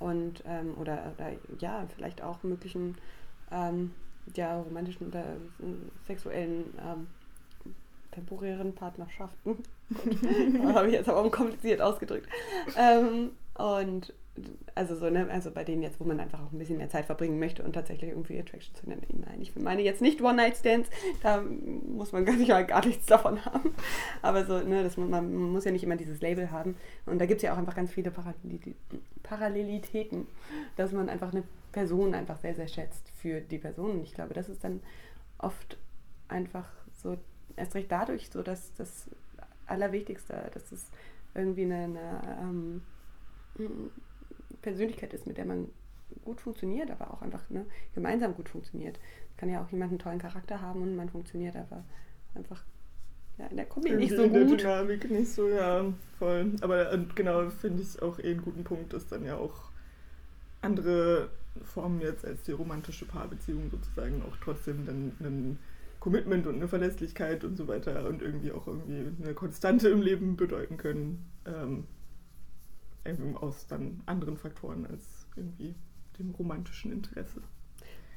und 0.00 0.42
ähm, 0.46 0.74
oder, 0.80 1.12
oder 1.16 1.32
ja, 1.58 1.86
vielleicht 1.94 2.22
auch 2.22 2.42
möglichen 2.42 2.96
ähm, 3.52 3.92
ja, 4.34 4.60
romantischen 4.60 5.06
oder 5.06 5.20
äh, 5.20 6.06
sexuellen 6.06 6.64
ähm, 6.84 7.06
temporären 8.10 8.74
Partnerschaften. 8.74 9.58
habe 10.74 10.88
ich 10.88 10.94
jetzt 10.94 11.08
aber 11.08 11.30
kompliziert 11.30 11.80
ausgedrückt. 11.80 12.28
Ähm, 12.76 13.30
und 13.54 14.12
also 14.74 14.96
so, 14.96 15.10
ne, 15.10 15.28
also 15.30 15.50
bei 15.50 15.64
denen 15.64 15.82
jetzt, 15.82 16.00
wo 16.00 16.04
man 16.04 16.20
einfach 16.20 16.40
auch 16.40 16.52
ein 16.52 16.58
bisschen 16.58 16.78
mehr 16.78 16.88
Zeit 16.88 17.04
verbringen 17.06 17.38
möchte 17.38 17.62
und 17.62 17.72
tatsächlich 17.72 18.10
irgendwie 18.10 18.38
Attraction 18.38 18.74
zu 18.74 18.88
nennen. 18.88 19.24
Nein, 19.26 19.40
ich 19.40 19.54
meine 19.56 19.82
jetzt 19.82 20.00
nicht 20.00 20.22
One-Night-Stands, 20.22 20.88
da 21.22 21.42
muss 21.42 22.12
man 22.12 22.24
gar 22.26 22.36
nicht 22.36 22.48
gar 22.48 22.84
nichts 22.84 23.06
davon 23.06 23.44
haben. 23.44 23.74
Aber 24.22 24.44
so, 24.44 24.60
ne, 24.60 24.82
das, 24.82 24.96
man, 24.96 25.34
muss 25.34 25.64
ja 25.64 25.72
nicht 25.72 25.84
immer 25.84 25.96
dieses 25.96 26.20
Label 26.20 26.50
haben. 26.50 26.76
Und 27.06 27.18
da 27.20 27.26
gibt 27.26 27.38
es 27.38 27.42
ja 27.42 27.52
auch 27.52 27.58
einfach 27.58 27.74
ganz 27.74 27.92
viele 27.92 28.12
Parallelitäten, 29.22 30.26
dass 30.76 30.92
man 30.92 31.08
einfach 31.08 31.32
eine 31.32 31.42
Person 31.72 32.14
einfach 32.14 32.38
sehr, 32.38 32.54
sehr 32.54 32.68
schätzt 32.68 33.10
für 33.16 33.40
die 33.40 33.58
Person. 33.58 33.92
Und 33.92 34.02
ich 34.02 34.14
glaube, 34.14 34.34
das 34.34 34.48
ist 34.48 34.64
dann 34.64 34.80
oft 35.38 35.78
einfach 36.28 36.68
so, 36.92 37.16
erst 37.56 37.74
recht 37.74 37.90
dadurch 37.90 38.30
so, 38.30 38.42
dass 38.42 38.74
das 38.74 39.10
Allerwichtigste, 39.66 40.50
dass 40.52 40.72
es 40.72 40.90
irgendwie 41.34 41.64
eine, 41.64 41.84
eine 41.84 42.38
ähm, 42.40 42.82
Persönlichkeit 44.62 45.12
ist, 45.14 45.26
mit 45.26 45.38
der 45.38 45.46
man 45.46 45.68
gut 46.24 46.40
funktioniert, 46.40 46.90
aber 46.90 47.12
auch 47.12 47.22
einfach 47.22 47.48
ne, 47.50 47.66
gemeinsam 47.94 48.34
gut 48.34 48.48
funktioniert. 48.48 48.98
Kann 49.36 49.48
ja 49.48 49.62
auch 49.62 49.70
jemand 49.70 49.90
einen 49.90 49.98
tollen 49.98 50.18
Charakter 50.18 50.60
haben 50.60 50.82
und 50.82 50.96
man 50.96 51.08
funktioniert 51.08 51.56
aber 51.56 51.84
einfach 52.34 52.64
ja, 53.38 53.46
in 53.46 53.56
der 53.56 53.66
Kombi 53.66 53.90
nicht 53.92 54.14
so 54.14 54.22
in 54.22 54.32
der 54.32 54.44
gut. 54.44 54.60
Dynamik 54.60 55.10
nicht 55.10 55.32
so, 55.32 55.48
ja, 55.48 55.84
voll. 56.18 56.52
Aber 56.60 56.98
genau, 57.14 57.48
finde 57.50 57.82
ich 57.82 58.02
auch 58.02 58.18
eh 58.18 58.32
einen 58.32 58.42
guten 58.42 58.64
Punkt, 58.64 58.92
dass 58.92 59.08
dann 59.08 59.24
ja 59.24 59.36
auch 59.36 59.70
andere 60.60 61.30
Formen 61.64 62.00
jetzt 62.00 62.24
als 62.24 62.42
die 62.42 62.52
romantische 62.52 63.06
Paarbeziehung 63.06 63.70
sozusagen 63.70 64.22
auch 64.22 64.36
trotzdem 64.42 64.84
dann 64.84 65.12
ein 65.20 65.58
Commitment 66.00 66.46
und 66.46 66.56
eine 66.56 66.68
Verlässlichkeit 66.68 67.44
und 67.44 67.56
so 67.56 67.66
weiter 67.68 68.08
und 68.08 68.22
irgendwie 68.22 68.52
auch 68.52 68.66
irgendwie 68.66 69.22
eine 69.22 69.34
Konstante 69.34 69.88
im 69.88 70.02
Leben 70.02 70.36
bedeuten 70.36 70.76
können. 70.76 71.30
Ähm, 71.46 71.84
aus 73.40 73.66
dann 73.66 74.02
anderen 74.06 74.36
Faktoren 74.36 74.86
als 74.86 75.26
irgendwie 75.36 75.74
dem 76.18 76.30
romantischen 76.32 76.92
Interesse. 76.92 77.42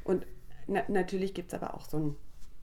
Und 0.03 0.25
na, 0.67 0.83
natürlich 0.87 1.33
gibt 1.33 1.53
es 1.53 1.61
aber 1.61 1.73
auch 1.73 1.85
so 1.85 1.97
ein, 1.97 2.15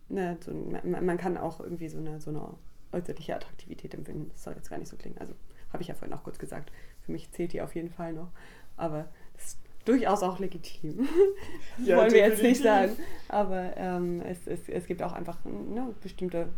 ne, 0.08 0.38
so 0.40 0.50
ein, 0.50 1.04
man 1.04 1.16
kann 1.16 1.36
auch 1.36 1.60
irgendwie 1.60 1.88
so 1.88 1.98
eine, 1.98 2.20
so 2.20 2.30
eine 2.30 2.54
äußerliche 2.92 3.34
Attraktivität 3.34 3.94
empfinden. 3.94 4.30
Das 4.30 4.44
soll 4.44 4.54
jetzt 4.54 4.70
gar 4.70 4.78
nicht 4.78 4.88
so 4.88 4.96
klingen. 4.96 5.18
Also 5.18 5.34
habe 5.72 5.82
ich 5.82 5.88
ja 5.88 5.94
vorhin 5.94 6.16
auch 6.16 6.24
kurz 6.24 6.38
gesagt, 6.38 6.72
für 7.02 7.12
mich 7.12 7.30
zählt 7.32 7.52
die 7.52 7.62
auf 7.62 7.74
jeden 7.74 7.90
Fall 7.90 8.12
noch. 8.12 8.30
Aber 8.76 9.08
das 9.34 9.46
ist 9.46 9.58
durchaus 9.84 10.22
auch 10.22 10.38
legitim. 10.38 11.08
das 11.78 11.86
ja, 11.86 11.96
wollen 11.96 12.12
wir 12.12 12.28
jetzt 12.28 12.42
nicht 12.42 12.62
sagen. 12.62 12.92
Aber 13.28 13.76
ähm, 13.76 14.20
es, 14.22 14.46
es, 14.46 14.68
es 14.68 14.86
gibt 14.86 15.02
auch 15.02 15.12
einfach 15.12 15.38
ne, 15.44 15.94
bestimmte 16.02 16.48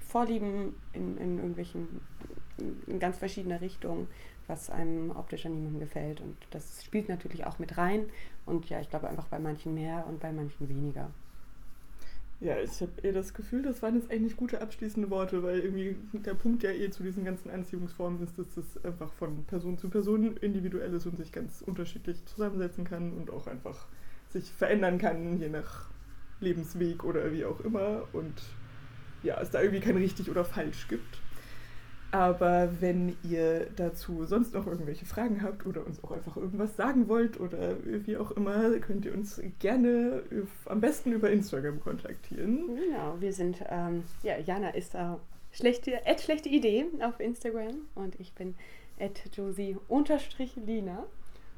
Vorlieben 0.00 0.74
in, 0.92 1.18
in 1.18 1.38
irgendwelchen, 1.38 2.00
in 2.86 2.98
ganz 2.98 3.18
verschiedene 3.18 3.60
Richtungen 3.60 4.08
was 4.46 4.70
einem 4.70 5.10
optisch 5.10 5.46
an 5.46 5.52
niemandem 5.54 5.80
gefällt. 5.80 6.20
Und 6.20 6.36
das 6.50 6.84
spielt 6.84 7.08
natürlich 7.08 7.46
auch 7.46 7.58
mit 7.58 7.76
rein. 7.76 8.06
Und 8.46 8.68
ja, 8.68 8.80
ich 8.80 8.90
glaube 8.90 9.08
einfach 9.08 9.26
bei 9.26 9.38
manchen 9.38 9.74
mehr 9.74 10.06
und 10.06 10.20
bei 10.20 10.32
manchen 10.32 10.68
weniger. 10.68 11.10
Ja, 12.40 12.58
ich 12.58 12.80
habe 12.80 12.92
eher 13.02 13.12
das 13.12 13.32
Gefühl, 13.32 13.62
das 13.62 13.80
waren 13.80 13.94
jetzt 13.94 14.10
eigentlich 14.10 14.36
gute 14.36 14.60
abschließende 14.60 15.08
Worte, 15.08 15.42
weil 15.42 15.60
irgendwie 15.60 15.96
der 16.12 16.34
Punkt 16.34 16.62
ja 16.62 16.70
eh 16.70 16.90
zu 16.90 17.02
diesen 17.02 17.24
ganzen 17.24 17.48
Anziehungsformen 17.48 18.22
ist, 18.22 18.38
dass 18.38 18.54
das 18.54 18.84
einfach 18.84 19.12
von 19.14 19.44
Person 19.44 19.78
zu 19.78 19.88
Person 19.88 20.36
individuell 20.38 20.92
ist 20.92 21.06
und 21.06 21.16
sich 21.16 21.32
ganz 21.32 21.62
unterschiedlich 21.62 22.24
zusammensetzen 22.26 22.84
kann 22.84 23.12
und 23.12 23.30
auch 23.30 23.46
einfach 23.46 23.86
sich 24.28 24.50
verändern 24.52 24.98
kann, 24.98 25.38
je 25.38 25.48
nach 25.48 25.88
Lebensweg 26.40 27.04
oder 27.04 27.32
wie 27.32 27.44
auch 27.44 27.60
immer. 27.60 28.02
Und 28.12 28.42
ja, 29.22 29.40
es 29.40 29.50
da 29.50 29.62
irgendwie 29.62 29.80
kein 29.80 29.96
richtig 29.96 30.30
oder 30.30 30.44
falsch 30.44 30.88
gibt. 30.88 31.20
Aber 32.14 32.70
wenn 32.80 33.16
ihr 33.24 33.66
dazu 33.74 34.24
sonst 34.24 34.54
noch 34.54 34.68
irgendwelche 34.68 35.04
Fragen 35.04 35.42
habt 35.42 35.66
oder 35.66 35.84
uns 35.84 36.02
auch 36.04 36.12
einfach 36.12 36.36
irgendwas 36.36 36.76
sagen 36.76 37.08
wollt 37.08 37.40
oder 37.40 37.74
wie 37.82 38.16
auch 38.16 38.30
immer, 38.30 38.70
könnt 38.78 39.04
ihr 39.04 39.12
uns 39.12 39.42
gerne 39.58 40.22
am 40.66 40.80
besten 40.80 41.10
über 41.10 41.28
Instagram 41.28 41.80
kontaktieren. 41.80 42.76
Genau, 42.76 43.16
wir 43.18 43.32
sind, 43.32 43.64
ähm, 43.68 44.04
ja, 44.22 44.38
Jana 44.38 44.70
ist 44.70 44.94
äh, 44.94 45.16
schlechte, 45.50 45.98
schlechte 46.20 46.48
Idee 46.48 46.86
auf 47.00 47.18
Instagram 47.18 47.78
und 47.96 48.14
ich 48.20 48.32
bin 48.34 48.54
at 49.00 49.20
josie-lina. 49.36 51.06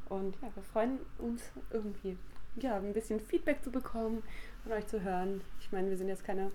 Und 0.09 0.37
ja, 0.41 0.49
wir 0.55 0.63
freuen 0.63 1.01
uns 1.19 1.43
irgendwie, 1.71 2.17
ja, 2.63 2.79
ein 2.79 2.95
bisschen 2.95 3.21
Feedback 3.21 3.63
zu 3.63 3.71
bekommen, 3.71 4.23
von 4.63 4.73
euch 4.73 4.87
zu 4.87 5.03
hören. 5.03 5.43
Ich 5.61 5.71
meine, 5.71 5.91
wir 5.91 5.99
sind 5.99 6.09
jetzt 6.09 6.25
keine, 6.25 6.51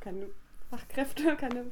keine 0.00 0.26
Fachkräfte, 0.68 1.34
keine 1.40 1.64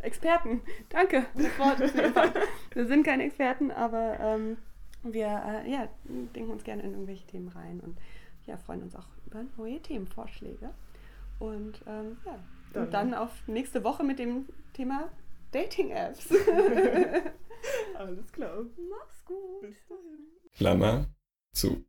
Experten. 0.00 0.62
Danke, 0.88 1.26
das 1.34 1.58
Wort 1.58 1.82
auf 1.82 1.94
jeden 1.94 2.12
Fall. 2.12 2.32
Wir 2.72 2.86
sind 2.86 3.04
keine 3.04 3.24
Experten, 3.24 3.70
aber 3.70 4.18
ähm, 4.20 4.56
wir 5.02 5.26
äh, 5.26 5.70
ja, 5.70 5.88
denken 6.04 6.50
uns 6.50 6.64
gerne 6.64 6.82
in 6.82 6.92
irgendwelche 6.92 7.26
Themen 7.26 7.48
rein 7.48 7.80
und 7.80 7.98
ja, 8.46 8.56
freuen 8.56 8.82
uns 8.82 8.94
auch 8.94 9.06
über 9.26 9.44
neue 9.56 9.80
Themenvorschläge. 9.80 10.70
Und 11.38 11.82
ähm, 11.86 12.16
ja, 12.24 12.38
dann. 12.72 12.84
und 12.84 12.94
dann 12.94 13.14
auf 13.14 13.30
nächste 13.46 13.84
Woche 13.84 14.04
mit 14.04 14.18
dem 14.18 14.46
Thema 14.72 15.10
Dating-Apps. 15.52 16.28
Alles 17.94 18.32
klar. 18.32 18.64
Mach's 18.90 19.24
gut. 19.24 19.60
Bis 19.62 19.86
dahin. 19.86 20.28
Klammer 20.52 21.06
zu. 21.52 21.84